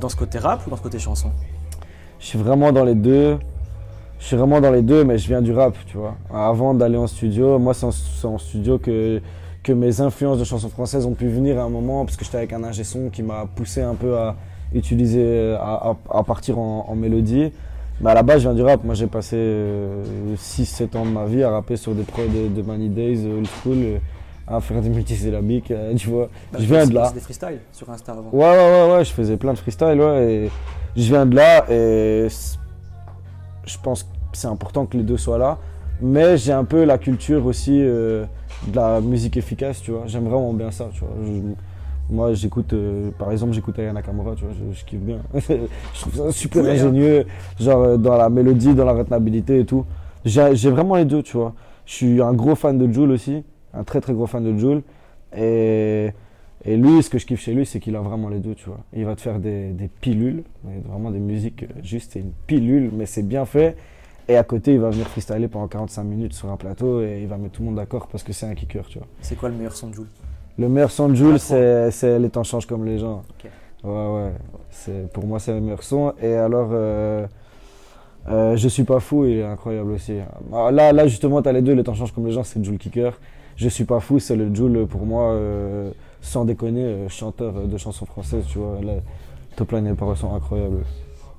dans 0.00 0.08
ce 0.08 0.16
côté 0.16 0.38
rap 0.38 0.66
ou 0.66 0.70
dans 0.70 0.76
ce 0.76 0.82
côté 0.82 0.98
chanson? 0.98 1.30
Je 2.18 2.26
suis 2.26 2.38
vraiment 2.38 2.72
dans 2.72 2.84
les 2.84 2.94
deux. 2.96 3.38
Je 4.18 4.24
suis 4.24 4.36
vraiment 4.36 4.60
dans 4.62 4.70
les 4.72 4.82
deux, 4.82 5.04
mais 5.04 5.18
je 5.18 5.28
viens 5.28 5.42
du 5.42 5.52
rap, 5.52 5.76
tu 5.86 5.98
vois. 5.98 6.14
Avant 6.32 6.72
d'aller 6.74 6.96
en 6.96 7.06
studio, 7.06 7.58
moi, 7.58 7.74
c'est 7.74 7.84
en, 8.26 8.38
studio 8.38 8.78
que, 8.78 9.20
que 9.62 9.72
mes 9.72 10.00
influences 10.00 10.38
de 10.38 10.44
chansons 10.44 10.70
françaises 10.70 11.04
ont 11.04 11.12
pu 11.12 11.28
venir 11.28 11.58
à 11.60 11.64
un 11.64 11.68
moment, 11.68 12.04
parce 12.06 12.16
que 12.16 12.24
j'étais 12.24 12.38
avec 12.38 12.54
un 12.54 12.64
ingé 12.64 12.82
son 12.82 13.10
qui 13.10 13.22
m'a 13.22 13.44
poussé 13.54 13.82
un 13.82 13.94
peu 13.94 14.16
à 14.16 14.34
utiliser, 14.74 15.54
à, 15.60 15.90
à- 15.90 15.96
à 16.18 16.22
partir 16.24 16.58
en, 16.58 16.86
en 16.88 16.94
mélodie. 16.96 17.52
Mais 18.00 18.10
à 18.10 18.14
la 18.14 18.22
base, 18.22 18.42
je 18.42 18.48
viens 18.48 18.54
du 18.54 18.62
rap. 18.62 18.84
Moi, 18.84 18.94
j'ai 18.94 19.06
passé 19.06 19.36
6-7 20.36 20.96
ans 20.96 21.04
de 21.06 21.10
ma 21.10 21.24
vie 21.24 21.42
à 21.42 21.50
rapper 21.50 21.76
sur 21.76 21.94
des 21.94 22.02
prods 22.02 22.22
de, 22.26 22.48
de 22.48 22.62
Money 22.62 22.88
Days, 22.88 23.26
old 23.26 23.46
school, 23.62 23.76
euh, 23.78 23.98
à 24.46 24.60
faire 24.60 24.80
des 24.82 24.90
multisyllabiques, 24.90 25.70
euh, 25.70 25.94
tu 25.94 26.08
vois. 26.10 26.28
Bah, 26.52 26.58
je 26.60 26.64
viens 26.66 26.86
de 26.86 26.94
là. 26.94 27.10
Des 27.14 27.20
freestyles 27.20 27.60
sur 27.72 27.88
Insta 27.90 28.12
avant. 28.12 28.28
Ouais, 28.32 28.44
ouais, 28.44 28.88
ouais, 28.88 28.92
ouais, 28.96 29.04
je 29.04 29.12
faisais 29.12 29.36
plein 29.36 29.52
de 29.54 29.58
freestyle, 29.58 29.98
ouais, 30.00 30.32
et 30.32 30.50
je 30.96 31.02
viens 31.08 31.24
de 31.26 31.34
là, 31.36 31.64
et 31.70 32.28
je 33.66 33.76
pense 33.82 34.02
que 34.04 34.08
c'est 34.34 34.46
important 34.48 34.86
que 34.86 34.96
les 34.96 35.02
deux 35.02 35.16
soient 35.16 35.38
là, 35.38 35.58
mais 36.00 36.36
j'ai 36.36 36.52
un 36.52 36.64
peu 36.64 36.84
la 36.84 36.98
culture 36.98 37.44
aussi 37.46 37.80
euh, 37.82 38.24
de 38.68 38.76
la 38.76 39.00
musique 39.00 39.36
efficace, 39.36 39.80
tu 39.82 39.90
vois, 39.90 40.02
j'aime 40.06 40.24
vraiment 40.28 40.52
bien 40.52 40.70
ça, 40.70 40.88
tu 40.92 41.00
vois. 41.00 41.10
Je- 41.24 41.54
moi, 42.10 42.34
j'écoute, 42.34 42.72
euh, 42.72 43.10
par 43.18 43.32
exemple, 43.32 43.52
j'écoute 43.52 43.78
Ayana 43.78 43.94
Nakamura, 43.94 44.34
tu 44.34 44.44
vois, 44.44 44.52
je, 44.52 44.78
je 44.78 44.84
kiffe 44.84 45.00
bien. 45.00 45.18
je 45.34 46.00
trouve 46.00 46.14
ça 46.14 46.32
super 46.32 46.64
hein. 46.64 46.68
ingénieux, 46.68 47.26
genre 47.58 47.82
euh, 47.82 47.96
dans 47.96 48.16
la 48.16 48.28
mélodie, 48.28 48.74
dans 48.74 48.84
la 48.84 48.92
retenabilité 48.92 49.60
et 49.60 49.64
tout. 49.64 49.84
J'ai 50.24 50.70
vraiment 50.70 50.96
les 50.96 51.04
deux, 51.04 51.22
tu 51.22 51.36
vois. 51.36 51.54
Je 51.84 51.92
suis 51.92 52.22
un 52.22 52.32
gros 52.32 52.54
fan 52.54 52.78
de 52.78 52.92
Jules 52.92 53.10
aussi, 53.10 53.44
un 53.72 53.84
très 53.84 54.00
très 54.00 54.12
gros 54.12 54.26
fan 54.26 54.44
de 54.44 54.56
Jules, 54.58 54.82
et... 55.36 56.10
Et 56.68 56.76
lui, 56.76 57.00
ce 57.00 57.08
que 57.10 57.18
je 57.18 57.26
kiffe 57.26 57.40
chez 57.40 57.54
lui, 57.54 57.64
c'est 57.64 57.78
qu'il 57.78 57.94
a 57.94 58.00
vraiment 58.00 58.28
les 58.28 58.40
deux, 58.40 58.56
tu 58.56 58.68
vois. 58.68 58.80
Il 58.92 59.04
va 59.04 59.14
te 59.14 59.20
faire 59.20 59.38
des, 59.38 59.70
des 59.70 59.86
pilules, 59.86 60.42
vraiment 60.88 61.12
des 61.12 61.20
musiques, 61.20 61.62
euh, 61.62 61.80
juste 61.84 62.12
c'est 62.14 62.18
une 62.18 62.32
pilule, 62.48 62.90
mais 62.92 63.06
c'est 63.06 63.22
bien 63.22 63.44
fait. 63.44 63.76
Et 64.28 64.36
à 64.36 64.42
côté, 64.42 64.74
il 64.74 64.80
va 64.80 64.90
venir 64.90 65.06
freestyler 65.06 65.46
pendant 65.46 65.68
45 65.68 66.02
minutes 66.02 66.32
sur 66.32 66.50
un 66.50 66.56
plateau 66.56 67.00
et 67.02 67.20
il 67.22 67.28
va 67.28 67.36
mettre 67.36 67.52
tout 67.52 67.62
le 67.62 67.66
monde 67.66 67.76
d'accord 67.76 68.08
parce 68.08 68.24
que 68.24 68.32
c'est 68.32 68.46
un 68.46 68.54
kicker, 68.56 68.84
tu 68.88 68.98
vois. 68.98 69.06
C'est 69.20 69.36
quoi 69.36 69.48
le 69.48 69.54
meilleur 69.54 69.76
son 69.76 69.88
de 69.88 69.94
Jules 69.94 70.06
Le 70.58 70.68
meilleur 70.68 70.90
son 70.90 71.08
de 71.08 71.14
Jules, 71.14 71.38
c'est, 71.38 72.18
Les 72.18 72.30
temps 72.30 72.44
changent 72.44 72.66
comme 72.66 72.84
les 72.84 72.98
gens. 72.98 73.22
Ouais, 73.84 73.90
ouais. 73.90 74.32
C'est, 74.70 75.10
pour 75.12 75.26
moi, 75.26 75.38
c'est 75.38 75.52
le 75.52 75.60
meilleur 75.60 75.82
son. 75.82 76.14
Et 76.20 76.34
alors, 76.34 76.70
euh, 76.72 77.26
euh, 78.28 78.56
Je 78.56 78.68
suis 78.68 78.84
pas 78.84 79.00
fou, 79.00 79.24
il 79.26 79.38
est 79.38 79.44
incroyable 79.44 79.92
aussi. 79.92 80.14
Ah, 80.52 80.70
Là, 80.70 80.92
là 80.92 81.06
justement, 81.06 81.42
tu 81.42 81.48
as 81.48 81.52
les 81.52 81.62
deux. 81.62 81.74
Les 81.74 81.84
temps 81.84 81.94
changent 81.94 82.12
comme 82.12 82.26
les 82.26 82.32
gens, 82.32 82.44
c'est 82.44 82.62
Jules 82.64 82.78
Kicker. 82.78 83.12
Je 83.56 83.68
suis 83.68 83.84
pas 83.84 84.00
fou, 84.00 84.18
c'est 84.18 84.36
le 84.36 84.54
Jules, 84.54 84.86
pour 84.88 85.06
moi, 85.06 85.32
euh, 85.32 85.90
sans 86.20 86.44
déconner, 86.44 86.84
euh, 86.84 87.08
chanteur 87.08 87.66
de 87.66 87.76
chansons 87.78 88.04
françaises, 88.04 88.44
tu 88.48 88.58
vois. 88.58 88.80
Là, 88.82 88.94
Top 89.56 89.72
Line 89.72 89.86
et 89.86 89.90
les 89.90 89.96
paroles 89.96 90.16
sont 90.16 90.34
incroyables. 90.34 90.84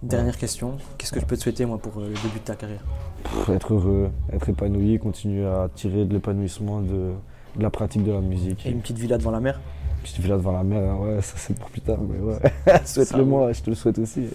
Dernière 0.01 0.37
question. 0.37 0.77
Qu'est-ce 0.97 1.11
que 1.11 1.19
je 1.19 1.25
peux 1.25 1.35
te 1.35 1.41
souhaiter 1.41 1.65
moi 1.65 1.77
pour 1.77 1.99
euh, 1.99 2.07
le 2.07 2.13
début 2.13 2.39
de 2.39 2.43
ta 2.45 2.55
carrière? 2.55 2.83
Pff, 3.23 3.49
être 3.49 3.73
heureux, 3.73 4.09
être 4.31 4.49
épanoui, 4.49 4.99
continuer 4.99 5.45
à 5.45 5.69
tirer 5.73 6.05
de 6.05 6.13
l'épanouissement 6.13 6.81
de, 6.81 7.11
de 7.57 7.63
la 7.63 7.69
pratique 7.69 8.03
de 8.03 8.11
la 8.11 8.21
musique. 8.21 8.65
Et 8.65 8.69
une 8.71 8.81
petite 8.81 8.97
villa 8.99 9.17
devant 9.17 9.31
la 9.31 9.39
mer 9.39 9.59
Petite 10.03 10.19
villa 10.19 10.37
devant 10.37 10.53
la 10.53 10.63
mer, 10.63 10.99
ouais, 11.01 11.21
ça 11.21 11.33
c'est 11.37 11.57
pour 11.57 11.69
plus 11.69 11.81
tard, 11.81 11.97
mais 12.07 12.17
ouais. 12.19 12.37
Souhaite-le 12.85 13.25
moi, 13.25 13.51
je 13.51 13.61
te 13.61 13.69
le 13.69 13.75
souhaite 13.75 13.97
aussi. 13.99 14.27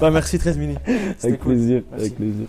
Bah 0.00 0.10
merci 0.10 0.38
13 0.38 0.58
minutes. 0.58 0.78
C'était 0.86 1.28
Avec 1.28 1.40
cool. 1.40 1.52
plaisir, 1.52 1.82
Merci. 1.90 2.04
avec 2.06 2.16
plaisir. 2.16 2.46